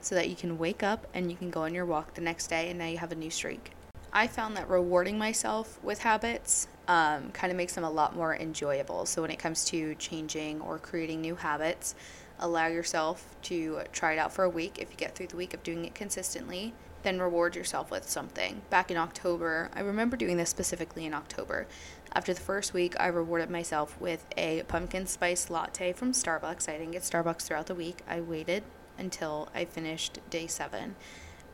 so 0.00 0.14
that 0.14 0.28
you 0.28 0.36
can 0.36 0.58
wake 0.58 0.82
up 0.82 1.06
and 1.14 1.30
you 1.30 1.36
can 1.36 1.50
go 1.50 1.62
on 1.62 1.74
your 1.74 1.84
walk 1.84 2.14
the 2.14 2.20
next 2.20 2.46
day 2.46 2.70
and 2.70 2.78
now 2.78 2.86
you 2.86 2.98
have 2.98 3.12
a 3.12 3.16
new 3.16 3.30
streak. 3.30 3.72
I 4.12 4.26
found 4.26 4.56
that 4.56 4.70
rewarding 4.70 5.18
myself 5.18 5.78
with 5.82 5.98
habits 5.98 6.68
um, 6.88 7.30
kind 7.32 7.50
of 7.50 7.56
makes 7.56 7.74
them 7.74 7.84
a 7.84 7.90
lot 7.90 8.14
more 8.14 8.36
enjoyable. 8.36 9.04
So 9.06 9.22
when 9.22 9.30
it 9.30 9.38
comes 9.38 9.64
to 9.66 9.94
changing 9.96 10.60
or 10.60 10.78
creating 10.78 11.20
new 11.20 11.34
habits, 11.34 11.94
allow 12.38 12.66
yourself 12.66 13.34
to 13.42 13.80
try 13.92 14.12
it 14.12 14.18
out 14.18 14.32
for 14.32 14.44
a 14.44 14.48
week. 14.48 14.78
If 14.78 14.90
you 14.90 14.96
get 14.96 15.14
through 15.14 15.28
the 15.28 15.36
week 15.36 15.54
of 15.54 15.62
doing 15.62 15.84
it 15.84 15.94
consistently, 15.94 16.72
then 17.06 17.20
reward 17.20 17.54
yourself 17.54 17.88
with 17.88 18.10
something. 18.10 18.62
Back 18.68 18.90
in 18.90 18.96
October, 18.96 19.70
I 19.72 19.80
remember 19.80 20.16
doing 20.16 20.38
this 20.38 20.50
specifically 20.50 21.06
in 21.06 21.14
October. 21.14 21.68
After 22.12 22.34
the 22.34 22.40
first 22.40 22.74
week, 22.74 22.96
I 22.98 23.06
rewarded 23.06 23.48
myself 23.48 23.96
with 24.00 24.26
a 24.36 24.64
pumpkin 24.64 25.06
spice 25.06 25.48
latte 25.48 25.92
from 25.92 26.10
Starbucks. 26.10 26.68
I 26.68 26.72
didn't 26.72 26.90
get 26.90 27.02
Starbucks 27.02 27.42
throughout 27.42 27.66
the 27.66 27.76
week. 27.76 28.02
I 28.08 28.20
waited 28.20 28.64
until 28.98 29.48
I 29.54 29.66
finished 29.66 30.18
day 30.30 30.48
seven. 30.48 30.96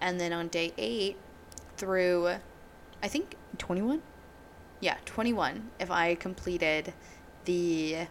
And 0.00 0.18
then 0.18 0.32
on 0.32 0.48
day 0.48 0.72
eight 0.78 1.18
through, 1.76 2.36
I 3.02 3.08
think, 3.08 3.34
21? 3.58 4.00
Yeah, 4.80 4.96
21, 5.04 5.70
if 5.78 5.90
I 5.90 6.14
completed 6.14 6.94
the 7.44 8.06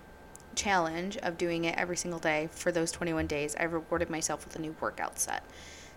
challenge 0.53 1.17
of 1.17 1.39
doing 1.39 1.65
it 1.65 1.75
every 1.75 1.97
single 1.97 2.19
day 2.19 2.49
for 2.51 2.71
those 2.71 2.91
21 2.91 3.25
days, 3.25 3.55
I 3.59 3.63
rewarded 3.63 4.11
myself 4.11 4.45
with 4.45 4.55
a 4.55 4.59
new 4.59 4.75
workout 4.79 5.17
set. 5.17 5.43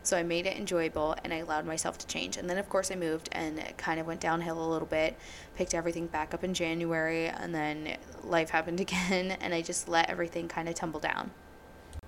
So 0.04 0.16
I 0.16 0.22
made 0.22 0.46
it 0.46 0.56
enjoyable 0.56 1.16
and 1.24 1.32
I 1.32 1.38
allowed 1.38 1.66
myself 1.66 1.98
to 1.98 2.06
change. 2.06 2.36
And 2.36 2.48
then, 2.48 2.58
of 2.58 2.68
course, 2.68 2.90
I 2.90 2.94
moved 2.94 3.30
and 3.32 3.58
it 3.58 3.78
kind 3.78 3.98
of 3.98 4.06
went 4.06 4.20
downhill 4.20 4.62
a 4.62 4.70
little 4.70 4.86
bit. 4.86 5.16
Picked 5.56 5.74
everything 5.74 6.06
back 6.06 6.34
up 6.34 6.44
in 6.44 6.52
January 6.54 7.26
and 7.26 7.54
then 7.54 7.96
life 8.22 8.50
happened 8.50 8.80
again 8.88 9.32
and 9.40 9.54
I 9.54 9.62
just 9.62 9.88
let 9.88 10.10
everything 10.10 10.46
kind 10.46 10.68
of 10.68 10.74
tumble 10.74 11.00
down. 11.00 11.30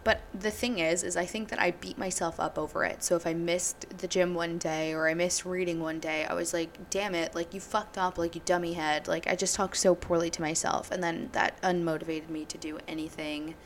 But 0.06 0.20
the 0.32 0.52
thing 0.52 0.78
is, 0.78 1.02
is 1.02 1.16
I 1.16 1.26
think 1.26 1.48
that 1.48 1.60
I 1.60 1.72
beat 1.72 1.98
myself 1.98 2.38
up 2.38 2.58
over 2.58 2.84
it. 2.84 3.02
So 3.02 3.16
if 3.16 3.26
I 3.26 3.34
missed 3.34 3.98
the 3.98 4.06
gym 4.06 4.34
one 4.34 4.56
day 4.56 4.92
or 4.92 5.08
I 5.08 5.14
missed 5.14 5.44
reading 5.44 5.80
one 5.80 5.98
day, 5.98 6.24
I 6.24 6.34
was 6.34 6.52
like, 6.52 6.90
damn 6.90 7.12
it, 7.12 7.34
like 7.34 7.52
you 7.52 7.58
fucked 7.58 7.98
up, 7.98 8.16
like 8.16 8.36
you 8.36 8.42
dummy 8.44 8.74
head. 8.74 9.08
Like 9.08 9.26
I 9.26 9.34
just 9.34 9.56
talked 9.56 9.76
so 9.76 9.96
poorly 9.96 10.30
to 10.30 10.40
myself. 10.40 10.92
And 10.92 11.02
then 11.02 11.30
that 11.32 11.60
unmotivated 11.60 12.28
me 12.28 12.44
to 12.44 12.56
do 12.56 12.78
anything 12.86 13.56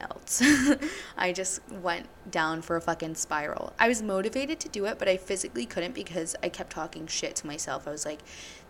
else. 0.00 0.42
I 1.16 1.32
just 1.32 1.60
went 1.70 2.06
down 2.30 2.62
for 2.62 2.76
a 2.76 2.80
fucking 2.80 3.14
spiral. 3.14 3.72
I 3.78 3.88
was 3.88 4.02
motivated 4.02 4.60
to 4.60 4.68
do 4.68 4.86
it, 4.86 4.98
but 4.98 5.08
I 5.08 5.16
physically 5.16 5.66
couldn't 5.66 5.94
because 5.94 6.36
I 6.42 6.48
kept 6.48 6.70
talking 6.70 7.06
shit 7.06 7.36
to 7.36 7.46
myself. 7.46 7.86
I 7.86 7.90
was 7.90 8.04
like, 8.04 8.20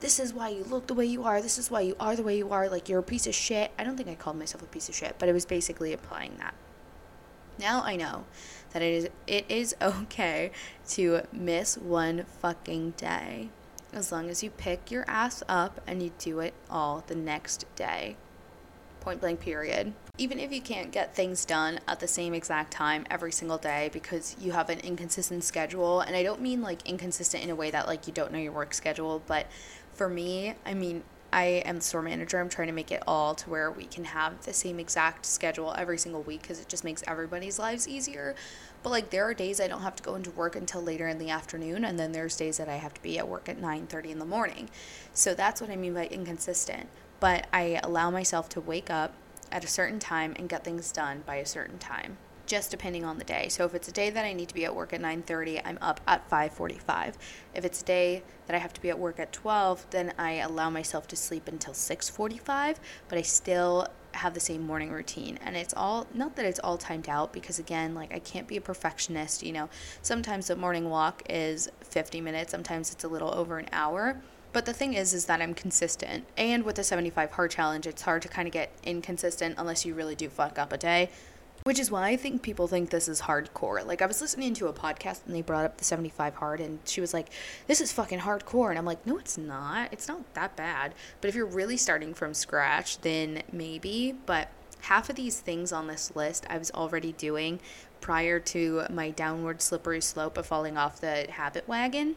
this 0.00 0.19
is 0.19 0.35
why 0.35 0.49
you 0.49 0.64
look 0.64 0.87
the 0.87 0.95
way 0.95 1.07
you 1.07 1.25
are. 1.25 1.41
This 1.41 1.59
is 1.59 1.71
why 1.71 1.81
you 1.83 1.97
are 2.00 2.17
the 2.17 2.23
way 2.23 2.37
you 2.37 2.50
are. 2.50 2.69
Like, 2.69 2.88
you're 2.88 3.00
a 3.00 3.02
piece 3.02 3.26
of 3.26 3.35
shit. 3.35 3.73
I 3.79 3.85
don't 3.85 3.97
think 3.97 4.09
I 4.09 4.14
called 4.14 4.38
myself 4.38 4.62
a 4.62 4.67
piece 4.67 4.88
of 4.88 4.95
shit, 4.95 5.17
but 5.19 5.29
it 5.29 5.33
was 5.33 5.47
basically 5.47 5.93
implying 5.93 6.37
that. 6.38 6.55
Now 7.59 7.83
I 7.83 7.97
know 7.97 8.25
that 8.73 8.83
it 8.83 8.93
is 8.93 9.09
it 9.26 9.45
is 9.49 9.76
okay 9.83 10.50
to 10.91 11.23
miss 11.33 11.76
one 11.76 12.25
fucking 12.41 12.93
day 12.93 13.50
as 13.93 14.11
long 14.11 14.31
as 14.31 14.43
you 14.43 14.50
pick 14.50 14.91
your 14.91 15.05
ass 15.07 15.43
up 15.49 15.81
and 15.87 16.02
you 16.02 16.12
do 16.19 16.41
it 16.41 16.55
all 16.71 17.05
the 17.07 17.14
next 17.14 17.67
day. 17.76 18.17
Point 19.00 19.21
blank 19.21 19.41
period. 19.41 19.93
Even 20.19 20.38
if 20.38 20.52
you 20.52 20.61
can't 20.61 20.92
get 20.92 21.14
things 21.14 21.47
done 21.47 21.81
at 21.88 21.99
the 21.99 22.07
same 22.07 22.35
exact 22.35 22.71
time 22.71 23.07
every 23.11 23.33
single 23.33 23.57
day 23.57 23.88
because 23.95 24.37
you 24.38 24.52
have 24.52 24.69
an 24.69 24.78
inconsistent 24.81 25.42
schedule, 25.42 26.00
and 26.02 26.14
I 26.14 26.23
don't 26.23 26.42
mean 26.42 26.61
like 26.61 26.87
inconsistent 26.87 27.42
in 27.42 27.49
a 27.49 27.54
way 27.54 27.71
that 27.71 27.87
like 27.87 28.07
you 28.07 28.12
don't 28.12 28.31
know 28.31 28.38
your 28.38 28.52
work 28.52 28.75
schedule, 28.75 29.23
but 29.26 29.47
for 29.95 30.11
me, 30.11 30.54
I 30.66 30.75
mean 30.75 31.02
I 31.33 31.45
am 31.64 31.81
store 31.81 32.02
manager. 32.02 32.38
I'm 32.38 32.50
trying 32.50 32.69
to 32.69 32.75
make 32.75 32.92
it 32.92 33.02
all 33.07 33.35
to 33.37 33.49
where 33.49 33.71
we 33.71 33.87
can 33.87 34.04
have 34.04 34.45
the 34.45 34.52
same 34.52 34.78
exact 34.78 35.25
schedule 35.25 35.75
every 35.78 35.97
single 35.97 36.21
week 36.21 36.42
because 36.42 36.61
it 36.61 36.69
just 36.69 36.85
makes 36.85 37.02
everybody's 37.07 37.59
lives 37.59 37.88
easier. 37.88 38.35
But 38.83 38.90
like 38.90 39.09
there 39.09 39.25
are 39.25 39.33
days 39.33 39.62
I 39.62 39.66
don't 39.66 39.81
have 39.81 39.97
to 39.97 40.02
go 40.02 40.14
into 40.14 40.31
work 40.31 40.57
until 40.57 40.83
later 40.83 41.09
in 41.09 41.16
the 41.16 41.31
afternoon 41.31 41.87
and 41.87 41.99
then 41.99 42.12
there's 42.12 42.37
days 42.37 42.59
that 42.59 42.69
I 42.69 42.76
have 42.76 42.92
to 42.92 43.02
be 43.02 43.19
at 43.19 43.28
work 43.28 43.49
at 43.49 43.59
9:30 43.59 44.11
in 44.11 44.19
the 44.19 44.26
morning. 44.26 44.69
So 45.14 45.33
that's 45.33 45.62
what 45.62 45.71
I 45.71 45.76
mean 45.76 45.95
by 45.95 46.04
inconsistent. 46.04 46.90
But 47.19 47.47
I 47.50 47.81
allow 47.83 48.11
myself 48.11 48.50
to 48.50 48.61
wake 48.61 48.90
up 48.90 49.14
at 49.52 49.64
a 49.64 49.68
certain 49.68 49.99
time 49.99 50.35
and 50.37 50.49
get 50.49 50.64
things 50.64 50.90
done 50.90 51.23
by 51.26 51.37
a 51.37 51.47
certain 51.47 51.78
time 51.78 52.16
just 52.47 52.71
depending 52.71 53.04
on 53.04 53.18
the 53.18 53.25
day. 53.25 53.49
So 53.49 53.64
if 53.64 53.75
it's 53.75 53.88
a 53.88 53.92
day 53.92 54.11
that 54.11 54.25
I 54.25 54.32
need 54.32 54.49
to 54.49 54.54
be 54.54 54.64
at 54.64 54.75
work 54.75 54.92
at 54.92 55.00
9:30, 55.00 55.62
I'm 55.64 55.78
up 55.80 56.00
at 56.06 56.28
5:45. 56.28 57.14
If 57.54 57.64
it's 57.64 57.80
a 57.80 57.85
day 57.85 58.23
that 58.47 58.54
I 58.54 58.59
have 58.59 58.73
to 58.75 58.80
be 58.80 58.90
at 58.90 58.99
work 58.99 59.18
at 59.18 59.32
12, 59.32 59.87
then 59.90 60.12
I 60.18 60.32
allow 60.32 60.68
myself 60.68 61.06
to 61.09 61.16
sleep 61.16 61.49
until 61.49 61.73
6:45, 61.73 62.78
but 63.09 63.16
I 63.16 63.23
still 63.23 63.87
have 64.14 64.35
the 64.35 64.40
same 64.40 64.61
morning 64.61 64.90
routine 64.90 65.38
and 65.42 65.56
it's 65.56 65.73
all 65.75 66.06
not 66.12 66.37
that 66.37 66.44
it's 66.44 66.59
all 66.59 66.76
timed 66.76 67.09
out 67.09 67.32
because 67.32 67.59
again 67.59 67.94
like 67.94 68.12
I 68.12 68.18
can't 68.18 68.47
be 68.47 68.59
a 68.59 68.61
perfectionist 68.61 69.42
you 69.42 69.52
know 69.52 69.71
sometimes 70.02 70.49
the 70.49 70.56
morning 70.56 70.90
walk 70.90 71.23
is 71.30 71.71
50 71.80 72.21
minutes 72.21 72.50
sometimes 72.50 72.92
it's 72.92 73.04
a 73.04 73.09
little 73.09 73.32
over 73.32 73.59
an 73.59 73.71
hour 73.73 74.21
but 74.52 74.66
the 74.66 74.73
thing 74.73 74.94
is 74.94 75.14
is 75.14 75.26
that 75.26 75.40
I'm 75.40 75.54
consistent 75.54 76.25
and 76.37 76.64
with 76.64 76.76
the 76.76 76.85
75 76.85 77.32
hard 77.32 77.50
challenge 77.50 77.87
it's 77.87 78.02
hard 78.02 78.23
to 78.23 78.28
kind 78.28 78.47
of 78.47 78.52
get 78.52 78.71
inconsistent 78.82 79.56
unless 79.59 79.85
you 79.85 79.94
really 79.94 80.14
do 80.14 80.28
fuck 80.28 80.59
up 80.59 80.73
a 80.73 80.78
day 80.78 81.11
which 81.64 81.78
is 81.78 81.90
why 81.90 82.09
I 82.09 82.16
think 82.16 82.42
people 82.42 82.66
think 82.66 82.90
this 82.90 83.06
is 83.06 83.21
hardcore. 83.21 83.87
Like, 83.87 84.02
I 84.02 84.06
was 84.06 84.21
listening 84.21 84.52
to 84.54 84.66
a 84.66 84.73
podcast 84.73 85.21
and 85.26 85.35
they 85.35 85.42
brought 85.42 85.64
up 85.64 85.78
the 85.78 85.85
75 85.85 86.35
hard, 86.35 86.61
and 86.61 86.80
she 86.85 87.00
was 87.00 87.14
like, 87.14 87.28
This 87.68 87.80
is 87.80 87.92
fucking 87.92 88.18
hardcore. 88.18 88.71
And 88.71 88.78
I'm 88.78 88.85
like, 88.85 89.06
No, 89.06 89.16
it's 89.16 89.38
not. 89.38 89.92
It's 89.92 90.09
not 90.09 90.35
that 90.35 90.56
bad. 90.56 90.92
But 91.21 91.28
if 91.28 91.37
you're 91.37 91.47
really 91.47 91.76
starting 91.76 92.14
from 92.14 92.35
scratch, 92.35 93.00
then 93.02 93.44
maybe. 93.52 94.16
But 94.26 94.49
half 94.80 95.09
of 95.09 95.16
these 95.16 95.40
things 95.40 95.73
on 95.73 95.87
this 95.87 96.14
list 96.16 96.44
I 96.50 96.59
was 96.59 96.71
already 96.73 97.12
doing 97.12 97.61
prior 98.00 98.40
to 98.40 98.82
my 98.90 99.11
downward 99.11 99.62
slippery 99.62 100.00
slope 100.00 100.37
of 100.37 100.44
falling 100.44 100.76
off 100.76 101.00
the 101.00 101.28
habit 101.30 101.68
wagon. 101.68 102.16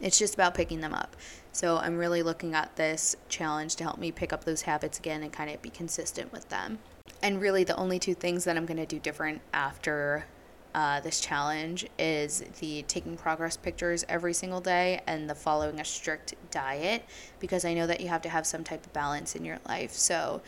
It's 0.00 0.18
just 0.18 0.34
about 0.34 0.54
picking 0.54 0.80
them 0.80 0.94
up. 0.94 1.16
So 1.52 1.78
I'm 1.78 1.96
really 1.96 2.22
looking 2.22 2.54
at 2.54 2.76
this 2.76 3.16
challenge 3.28 3.76
to 3.76 3.84
help 3.84 3.98
me 3.98 4.12
pick 4.12 4.32
up 4.32 4.44
those 4.44 4.62
habits 4.62 4.98
again 4.98 5.22
and 5.22 5.32
kind 5.32 5.50
of 5.50 5.62
be 5.62 5.70
consistent 5.70 6.32
with 6.32 6.48
them. 6.48 6.78
And 7.22 7.40
really, 7.40 7.64
the 7.64 7.76
only 7.76 7.98
two 7.98 8.14
things 8.14 8.44
that 8.44 8.56
I'm 8.56 8.66
going 8.66 8.76
to 8.76 8.86
do 8.86 8.98
different 8.98 9.40
after 9.54 10.26
uh, 10.74 11.00
this 11.00 11.20
challenge 11.20 11.86
is 11.98 12.44
the 12.60 12.82
taking 12.82 13.16
progress 13.16 13.56
pictures 13.56 14.04
every 14.10 14.34
single 14.34 14.60
day 14.60 15.00
and 15.06 15.28
the 15.28 15.34
following 15.34 15.80
a 15.80 15.84
strict 15.84 16.34
diet 16.50 17.02
because 17.40 17.64
I 17.64 17.72
know 17.72 17.86
that 17.86 18.00
you 18.00 18.08
have 18.08 18.20
to 18.22 18.28
have 18.28 18.46
some 18.46 18.62
type 18.62 18.84
of 18.84 18.92
balance 18.92 19.34
in 19.34 19.42
your 19.42 19.58
life. 19.66 19.92
So 19.92 20.42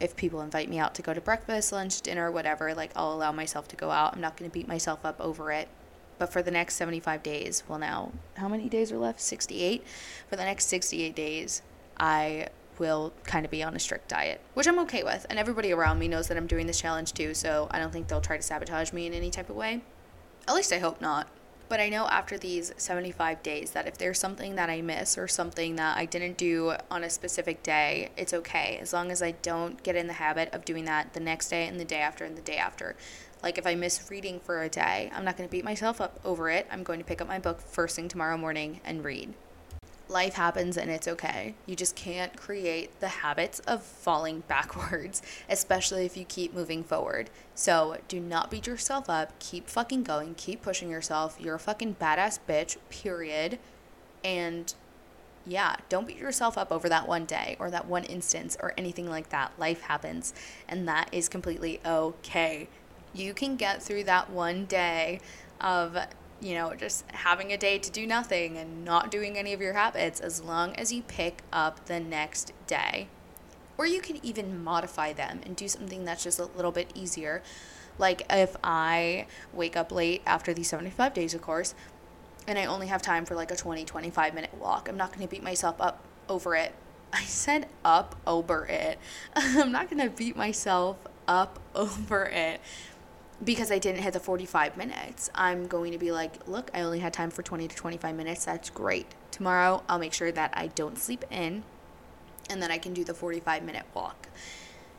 if 0.00 0.16
people 0.16 0.40
invite 0.40 0.70
me 0.70 0.78
out 0.78 0.94
to 0.94 1.02
go 1.02 1.12
to 1.12 1.20
breakfast, 1.20 1.70
lunch, 1.70 2.00
dinner, 2.00 2.30
whatever, 2.30 2.74
like 2.74 2.92
I'll 2.96 3.12
allow 3.12 3.32
myself 3.32 3.68
to 3.68 3.76
go 3.76 3.90
out. 3.90 4.14
I'm 4.14 4.22
not 4.22 4.38
going 4.38 4.50
to 4.50 4.54
beat 4.54 4.66
myself 4.66 5.04
up 5.04 5.20
over 5.20 5.52
it. 5.52 5.68
But 6.18 6.32
for 6.32 6.42
the 6.42 6.50
next 6.50 6.74
75 6.76 7.22
days, 7.22 7.64
well, 7.68 7.78
now, 7.78 8.12
how 8.36 8.48
many 8.48 8.68
days 8.68 8.92
are 8.92 8.98
left? 8.98 9.20
68. 9.20 9.84
For 10.28 10.36
the 10.36 10.44
next 10.44 10.66
68 10.66 11.14
days, 11.14 11.62
I 11.98 12.48
will 12.78 13.12
kind 13.24 13.44
of 13.44 13.50
be 13.50 13.62
on 13.62 13.74
a 13.74 13.78
strict 13.78 14.08
diet, 14.08 14.40
which 14.54 14.66
I'm 14.66 14.78
okay 14.80 15.02
with. 15.02 15.26
And 15.30 15.38
everybody 15.38 15.72
around 15.72 15.98
me 15.98 16.08
knows 16.08 16.28
that 16.28 16.36
I'm 16.36 16.46
doing 16.46 16.66
this 16.66 16.80
challenge 16.80 17.12
too, 17.12 17.34
so 17.34 17.68
I 17.70 17.78
don't 17.78 17.92
think 17.92 18.08
they'll 18.08 18.20
try 18.20 18.36
to 18.36 18.42
sabotage 18.42 18.92
me 18.92 19.06
in 19.06 19.14
any 19.14 19.30
type 19.30 19.50
of 19.50 19.56
way. 19.56 19.82
At 20.46 20.54
least 20.54 20.72
I 20.72 20.78
hope 20.78 21.00
not. 21.00 21.28
But 21.68 21.80
I 21.80 21.88
know 21.88 22.06
after 22.06 22.36
these 22.36 22.72
75 22.76 23.42
days 23.42 23.70
that 23.70 23.88
if 23.88 23.96
there's 23.96 24.18
something 24.18 24.54
that 24.56 24.68
I 24.68 24.82
miss 24.82 25.16
or 25.16 25.26
something 25.26 25.76
that 25.76 25.96
I 25.96 26.04
didn't 26.04 26.36
do 26.36 26.74
on 26.90 27.02
a 27.02 27.10
specific 27.10 27.62
day, 27.62 28.10
it's 28.16 28.34
okay. 28.34 28.78
As 28.80 28.92
long 28.92 29.10
as 29.10 29.22
I 29.22 29.30
don't 29.30 29.82
get 29.82 29.96
in 29.96 30.06
the 30.06 30.12
habit 30.12 30.52
of 30.52 30.64
doing 30.66 30.84
that 30.84 31.14
the 31.14 31.20
next 31.20 31.48
day 31.48 31.66
and 31.66 31.80
the 31.80 31.84
day 31.84 32.00
after 32.00 32.24
and 32.24 32.36
the 32.36 32.42
day 32.42 32.58
after. 32.58 32.96
Like 33.44 33.58
if 33.58 33.66
I 33.66 33.74
miss 33.74 34.10
reading 34.10 34.40
for 34.40 34.62
a 34.62 34.70
day, 34.70 35.12
I'm 35.14 35.24
not 35.24 35.36
going 35.36 35.46
to 35.46 35.52
beat 35.52 35.64
myself 35.64 36.00
up 36.00 36.18
over 36.24 36.48
it. 36.48 36.66
I'm 36.70 36.82
going 36.82 36.98
to 36.98 37.04
pick 37.04 37.20
up 37.20 37.28
my 37.28 37.38
book 37.38 37.60
first 37.60 37.94
thing 37.94 38.08
tomorrow 38.08 38.38
morning 38.38 38.80
and 38.84 39.04
read 39.04 39.34
life 40.08 40.34
happens 40.34 40.76
and 40.76 40.90
it's 40.90 41.08
okay. 41.08 41.54
You 41.66 41.74
just 41.76 41.96
can't 41.96 42.36
create 42.36 43.00
the 43.00 43.08
habits 43.08 43.58
of 43.60 43.82
falling 43.82 44.40
backwards, 44.48 45.20
especially 45.48 46.06
if 46.06 46.16
you 46.16 46.24
keep 46.24 46.54
moving 46.54 46.84
forward. 46.84 47.28
So 47.54 47.98
do 48.08 48.20
not 48.20 48.50
beat 48.50 48.66
yourself 48.66 49.10
up. 49.10 49.38
Keep 49.40 49.68
fucking 49.68 50.04
going. 50.04 50.34
Keep 50.36 50.62
pushing 50.62 50.90
yourself. 50.90 51.36
You're 51.40 51.56
a 51.56 51.60
fucking 51.60 51.96
badass 51.96 52.38
bitch, 52.48 52.76
period. 52.90 53.58
And 54.22 54.72
yeah, 55.46 55.76
don't 55.88 56.06
beat 56.06 56.16
yourself 56.16 56.56
up 56.56 56.72
over 56.72 56.88
that 56.88 57.06
one 57.06 57.26
day 57.26 57.56
or 57.58 57.70
that 57.70 57.86
one 57.86 58.04
instance 58.04 58.56
or 58.60 58.72
anything 58.78 59.08
like 59.08 59.28
that. 59.30 59.52
Life 59.58 59.82
happens, 59.82 60.32
and 60.68 60.88
that 60.88 61.08
is 61.12 61.28
completely 61.28 61.80
okay. 61.84 62.68
You 63.14 63.32
can 63.32 63.56
get 63.56 63.82
through 63.82 64.04
that 64.04 64.30
one 64.30 64.66
day 64.66 65.20
of 65.60 65.96
you 66.44 66.54
know, 66.54 66.74
just 66.74 67.10
having 67.12 67.52
a 67.52 67.56
day 67.56 67.78
to 67.78 67.90
do 67.90 68.06
nothing 68.06 68.58
and 68.58 68.84
not 68.84 69.10
doing 69.10 69.38
any 69.38 69.54
of 69.54 69.62
your 69.62 69.72
habits 69.72 70.20
as 70.20 70.42
long 70.42 70.76
as 70.76 70.92
you 70.92 71.02
pick 71.02 71.42
up 71.52 71.86
the 71.86 71.98
next 71.98 72.52
day. 72.66 73.08
Or 73.78 73.86
you 73.86 74.00
can 74.00 74.24
even 74.24 74.62
modify 74.62 75.14
them 75.14 75.40
and 75.44 75.56
do 75.56 75.68
something 75.68 76.04
that's 76.04 76.22
just 76.22 76.38
a 76.38 76.44
little 76.44 76.70
bit 76.70 76.90
easier. 76.94 77.42
Like 77.98 78.22
if 78.28 78.56
I 78.62 79.26
wake 79.54 79.74
up 79.76 79.90
late 79.90 80.22
after 80.26 80.52
these 80.52 80.68
75 80.68 81.14
days, 81.14 81.32
of 81.32 81.40
course, 81.40 81.74
and 82.46 82.58
I 82.58 82.66
only 82.66 82.88
have 82.88 83.00
time 83.00 83.24
for 83.24 83.34
like 83.34 83.50
a 83.50 83.56
20, 83.56 83.84
25 83.84 84.34
minute 84.34 84.54
walk, 84.60 84.88
I'm 84.88 84.98
not 84.98 85.12
going 85.14 85.26
to 85.26 85.30
beat 85.30 85.42
myself 85.42 85.80
up 85.80 86.04
over 86.28 86.54
it. 86.54 86.74
I 87.12 87.22
said 87.22 87.68
up 87.84 88.16
over 88.26 88.66
it. 88.66 88.98
I'm 89.34 89.72
not 89.72 89.88
going 89.88 90.02
to 90.02 90.14
beat 90.14 90.36
myself 90.36 90.98
up 91.26 91.58
over 91.74 92.24
it 92.26 92.60
because 93.44 93.70
I 93.70 93.78
didn't 93.78 94.02
hit 94.02 94.12
the 94.12 94.20
45 94.20 94.76
minutes, 94.76 95.30
I'm 95.34 95.66
going 95.66 95.92
to 95.92 95.98
be 95.98 96.12
like, 96.12 96.48
look, 96.48 96.70
I 96.74 96.80
only 96.80 97.00
had 97.00 97.12
time 97.12 97.30
for 97.30 97.42
20 97.42 97.68
to 97.68 97.76
25 97.76 98.14
minutes. 98.14 98.44
That's 98.44 98.70
great. 98.70 99.06
Tomorrow, 99.30 99.82
I'll 99.88 99.98
make 99.98 100.12
sure 100.12 100.32
that 100.32 100.52
I 100.54 100.68
don't 100.68 100.98
sleep 100.98 101.24
in 101.30 101.64
and 102.50 102.62
then 102.62 102.70
I 102.70 102.78
can 102.78 102.92
do 102.92 103.04
the 103.04 103.14
45 103.14 103.62
minute 103.62 103.84
walk. 103.94 104.28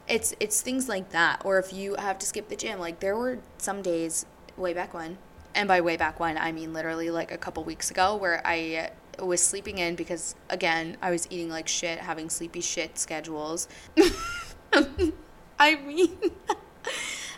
It's 0.07 0.35
it's 0.39 0.61
things 0.61 0.87
like 0.87 1.09
that 1.11 1.41
or 1.43 1.57
if 1.57 1.73
you 1.73 1.95
have 1.95 2.19
to 2.19 2.25
skip 2.25 2.49
the 2.49 2.55
gym, 2.55 2.79
like 2.79 2.99
there 2.99 3.15
were 3.15 3.39
some 3.57 3.81
days 3.81 4.25
way 4.57 4.73
back 4.73 4.93
when, 4.93 5.17
and 5.53 5.67
by 5.67 5.81
way 5.81 5.97
back 5.97 6.19
when, 6.19 6.37
I 6.37 6.51
mean 6.51 6.73
literally 6.73 7.09
like 7.09 7.31
a 7.31 7.37
couple 7.37 7.63
weeks 7.63 7.89
ago 7.89 8.15
where 8.15 8.41
I 8.45 8.91
was 9.19 9.41
sleeping 9.41 9.77
in 9.77 9.95
because 9.95 10.35
again, 10.49 10.97
I 11.01 11.11
was 11.11 11.27
eating 11.29 11.49
like 11.49 11.67
shit, 11.67 11.99
having 11.99 12.29
sleepy 12.29 12.61
shit 12.61 12.97
schedules. 12.99 13.67
I 15.59 15.75
mean 15.75 16.17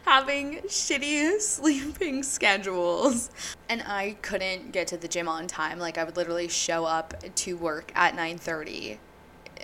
having 0.07 0.61
shitty 0.67 1.37
sleeping 1.41 2.23
schedules. 2.23 3.29
And 3.67 3.83
I 3.85 4.15
couldn't 4.21 4.71
get 4.71 4.87
to 4.87 4.97
the 4.97 5.07
gym 5.07 5.27
on 5.27 5.47
time. 5.47 5.79
Like 5.79 5.97
I 5.97 6.05
would 6.05 6.15
literally 6.15 6.47
show 6.47 6.85
up 6.85 7.13
to 7.35 7.57
work 7.57 7.91
at 7.93 8.15
9:30 8.15 8.99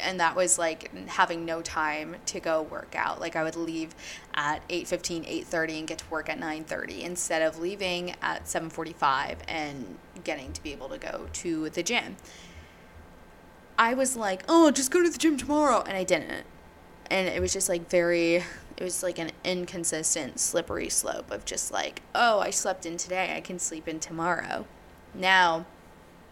and 0.02 0.20
that 0.20 0.36
was 0.36 0.58
like 0.58 0.92
having 1.08 1.46
no 1.46 1.62
time 1.62 2.16
to 2.26 2.40
go 2.40 2.64
work 2.64 2.96
out 2.98 3.22
like 3.22 3.36
i 3.36 3.44
would 3.44 3.56
leave 3.56 3.94
at 4.34 4.68
8.15 4.68 5.46
8.30 5.46 5.78
and 5.78 5.88
get 5.88 6.00
to 6.00 6.10
work 6.10 6.30
at 6.30 6.40
9.30 6.40 7.02
instead 7.04 7.44
of 7.44 7.60
leaving 7.60 8.16
at 8.24 8.46
7.45 8.46 9.38
and 9.48 10.00
getting 10.24 10.52
to 10.52 10.64
be 10.64 10.72
able 10.72 10.90
to 10.90 10.98
go 10.98 11.28
to 11.32 11.70
the 11.70 11.84
gym 11.84 12.16
i 13.78 13.94
was 13.94 14.16
like 14.16 14.42
oh 14.50 14.72
just 14.72 14.90
go 14.90 15.04
to 15.04 15.12
the 15.12 15.20
gym 15.20 15.38
tomorrow 15.38 15.84
and 15.84 15.96
i 15.96 16.04
didn't 16.04 16.48
and 17.10 17.28
it 17.28 17.42
was 17.42 17.54
just 17.54 17.70
like 17.70 17.90
very 17.90 18.36
it 18.36 18.84
was 18.84 19.04
like 19.04 19.20
an 19.20 19.32
inconsistent 19.44 20.40
slippery 20.40 20.90
slope 20.90 21.30
of 21.32 21.46
just 21.46 21.72
like 21.72 22.02
oh 22.16 22.40
i 22.40 22.50
slept 22.50 22.86
in 22.86 22.98
today 22.98 23.34
i 23.36 23.42
can 23.42 23.60
sleep 23.60 23.88
in 23.88 24.00
tomorrow 24.00 24.66
now 25.14 25.66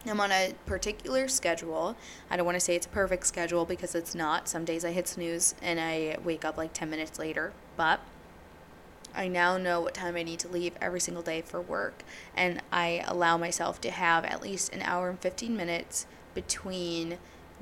I'm 0.08 0.20
on 0.20 0.32
a 0.32 0.54
particular 0.66 1.28
schedule. 1.28 1.96
I 2.30 2.36
don't 2.36 2.46
want 2.46 2.56
to 2.56 2.60
say 2.60 2.76
it's 2.76 2.88
a 2.88 2.90
perfect 2.90 3.28
schedule 3.28 3.66
because 3.66 3.94
it's 3.94 4.16
not. 4.16 4.48
Some 4.48 4.66
days 4.66 4.84
I 4.84 4.92
hit 4.92 5.08
snooze 5.08 5.54
and 5.62 5.80
I 5.80 6.18
wake 6.24 6.44
up 6.44 6.58
like 6.58 6.74
10 6.74 6.90
minutes 6.90 7.20
later, 7.20 7.54
but 7.78 8.00
I 9.14 9.28
now 9.28 9.58
know 9.58 9.82
what 9.82 9.94
time 9.94 10.16
I 10.16 10.24
need 10.24 10.40
to 10.40 10.48
leave 10.48 10.74
every 10.82 11.00
single 11.00 11.22
day 11.22 11.42
for 11.42 11.62
work. 11.62 12.04
And 12.36 12.62
I 12.72 13.04
allow 13.06 13.38
myself 13.38 13.80
to 13.82 13.92
have 13.92 14.26
at 14.26 14.42
least 14.42 14.74
an 14.74 14.82
hour 14.82 15.10
and 15.10 15.20
15 15.20 15.56
minutes 15.56 16.08
between 16.34 17.18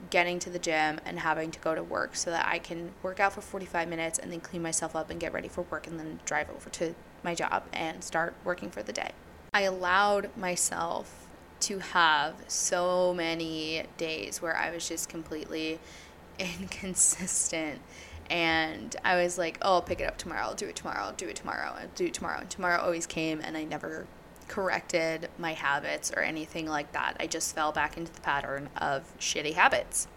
getting 0.09 0.39
to 0.39 0.49
the 0.49 0.59
gym 0.59 0.99
and 1.05 1.19
having 1.19 1.51
to 1.51 1.59
go 1.59 1.75
to 1.75 1.83
work 1.83 2.15
so 2.15 2.31
that 2.31 2.45
I 2.47 2.59
can 2.59 2.91
work 3.03 3.19
out 3.19 3.33
for 3.33 3.41
45 3.41 3.87
minutes 3.87 4.19
and 4.19 4.31
then 4.31 4.39
clean 4.39 4.61
myself 4.61 4.95
up 4.95 5.09
and 5.09 5.19
get 5.19 5.33
ready 5.33 5.47
for 5.47 5.63
work 5.63 5.87
and 5.87 5.99
then 5.99 6.19
drive 6.25 6.49
over 6.49 6.69
to 6.69 6.95
my 7.23 7.35
job 7.35 7.63
and 7.73 8.03
start 8.03 8.33
working 8.43 8.69
for 8.69 8.83
the 8.83 8.93
day. 8.93 9.11
I 9.53 9.61
allowed 9.61 10.35
myself 10.37 11.27
to 11.61 11.79
have 11.79 12.35
so 12.47 13.13
many 13.13 13.83
days 13.97 14.41
where 14.41 14.55
I 14.55 14.71
was 14.71 14.87
just 14.87 15.09
completely 15.09 15.79
inconsistent. 16.39 17.81
And 18.29 18.95
I 19.03 19.21
was 19.21 19.37
like, 19.37 19.57
oh, 19.61 19.75
I'll 19.75 19.81
pick 19.81 20.01
it 20.01 20.05
up 20.05 20.17
tomorrow. 20.17 20.43
I'll 20.43 20.55
do 20.55 20.67
it 20.67 20.75
tomorrow. 20.75 21.01
I'll 21.01 21.13
do 21.13 21.27
it 21.27 21.35
tomorrow. 21.35 21.75
I'll 21.79 21.87
do 21.95 22.05
it 22.05 22.13
tomorrow. 22.13 22.39
And 22.39 22.49
tomorrow 22.49 22.79
always 22.79 23.07
came, 23.07 23.41
and 23.41 23.57
I 23.57 23.63
never 23.63 24.05
corrected 24.49 25.29
my 25.37 25.53
habits 25.53 26.11
or 26.11 26.21
anything 26.21 26.67
like 26.67 26.91
that. 26.91 27.15
I 27.19 27.27
just 27.27 27.55
fell 27.55 27.71
back 27.71 27.95
into 27.97 28.11
the 28.11 28.21
pattern 28.21 28.69
of 28.75 29.03
shitty 29.19 29.53
habits. 29.53 30.07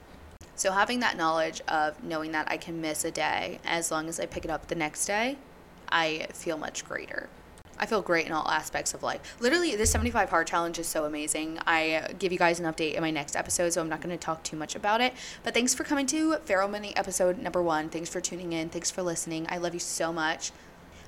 So, 0.55 0.73
having 0.73 1.01
that 1.01 1.17
knowledge 1.17 1.61
of 1.69 2.03
knowing 2.03 2.33
that 2.33 2.51
I 2.51 2.57
can 2.57 2.81
miss 2.81 3.05
a 3.05 3.11
day 3.11 3.61
as 3.65 3.91
long 3.91 4.09
as 4.09 4.19
I 4.19 4.27
pick 4.27 4.45
it 4.45 4.51
up 4.51 4.69
the 4.69 4.75
next 4.75 5.07
day, 5.07 5.37
I 5.89 6.27
feel 6.33 6.59
much 6.59 6.85
greater. 6.85 7.29
I 7.79 7.87
feel 7.87 8.03
great 8.03 8.27
in 8.27 8.33
all 8.33 8.47
aspects 8.49 8.95
of 8.95 9.03
life. 9.03 9.37
Literally, 9.41 9.75
this 9.75 9.91
75 9.91 10.31
hard 10.31 10.47
challenge 10.47 10.79
is 10.79 10.87
so 10.87 11.05
amazing. 11.05 11.59
I 11.67 12.15
give 12.19 12.33
you 12.33 12.39
guys 12.39 12.61
an 12.61 12.67
update 12.73 12.95
in 12.95 13.01
my 13.01 13.11
next 13.11 13.35
episode, 13.35 13.73
so 13.73 13.81
I'm 13.81 13.89
not 13.89 14.01
going 14.01 14.17
to 14.17 14.25
talk 14.25 14.45
too 14.45 14.57
much 14.57 14.77
about 14.77 15.01
it. 15.01 15.15
But 15.43 15.55
thanks 15.55 15.75
for 15.75 15.83
coming 15.83 16.07
to 16.07 16.37
Feral 16.45 16.69
Mini 16.69 16.95
episode 16.97 17.39
number 17.39 17.63
one. 17.63 17.89
Thanks 17.89 18.09
for 18.09 18.21
tuning 18.21 18.53
in. 18.53 18.69
Thanks 18.69 18.91
for 18.91 19.03
listening. 19.03 19.47
I 19.49 19.59
love 19.59 19.75
you 19.75 19.81
so 19.81 20.13
much. 20.13 20.53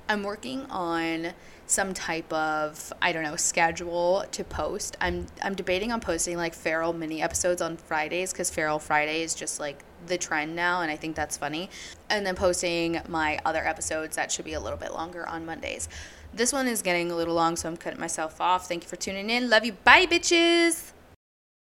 I'm 0.07 0.23
working 0.23 0.65
on 0.69 1.33
some 1.67 1.93
type 1.93 2.31
of 2.31 2.93
I 3.01 3.11
don't 3.11 3.23
know 3.23 3.35
schedule 3.35 4.25
to 4.31 4.43
post. 4.43 4.97
I'm 5.01 5.25
I'm 5.41 5.55
debating 5.55 5.91
on 5.91 5.99
posting 5.99 6.37
like 6.37 6.53
feral 6.53 6.93
mini 6.93 7.21
episodes 7.21 7.61
on 7.61 7.77
Fridays 7.77 8.31
because 8.31 8.49
feral 8.49 8.79
Friday 8.79 9.23
is 9.23 9.33
just 9.33 9.59
like 9.59 9.83
the 10.05 10.17
trend 10.17 10.55
now, 10.55 10.81
and 10.81 10.91
I 10.91 10.95
think 10.95 11.15
that's 11.15 11.37
funny. 11.37 11.69
And 12.09 12.25
then 12.25 12.35
posting 12.35 13.01
my 13.07 13.39
other 13.45 13.65
episodes 13.65 14.15
that 14.15 14.31
should 14.31 14.45
be 14.45 14.53
a 14.53 14.59
little 14.59 14.77
bit 14.77 14.93
longer 14.93 15.27
on 15.27 15.45
Mondays. 15.45 15.89
This 16.33 16.53
one 16.53 16.67
is 16.67 16.81
getting 16.81 17.11
a 17.11 17.15
little 17.15 17.33
long, 17.33 17.55
so 17.55 17.69
I'm 17.69 17.77
cutting 17.77 17.99
myself 17.99 18.39
off. 18.39 18.67
Thank 18.67 18.83
you 18.83 18.89
for 18.89 18.97
tuning 18.97 19.29
in. 19.29 19.49
Love 19.49 19.65
you. 19.65 19.71
Bye, 19.71 20.05
bitches. 20.05 20.94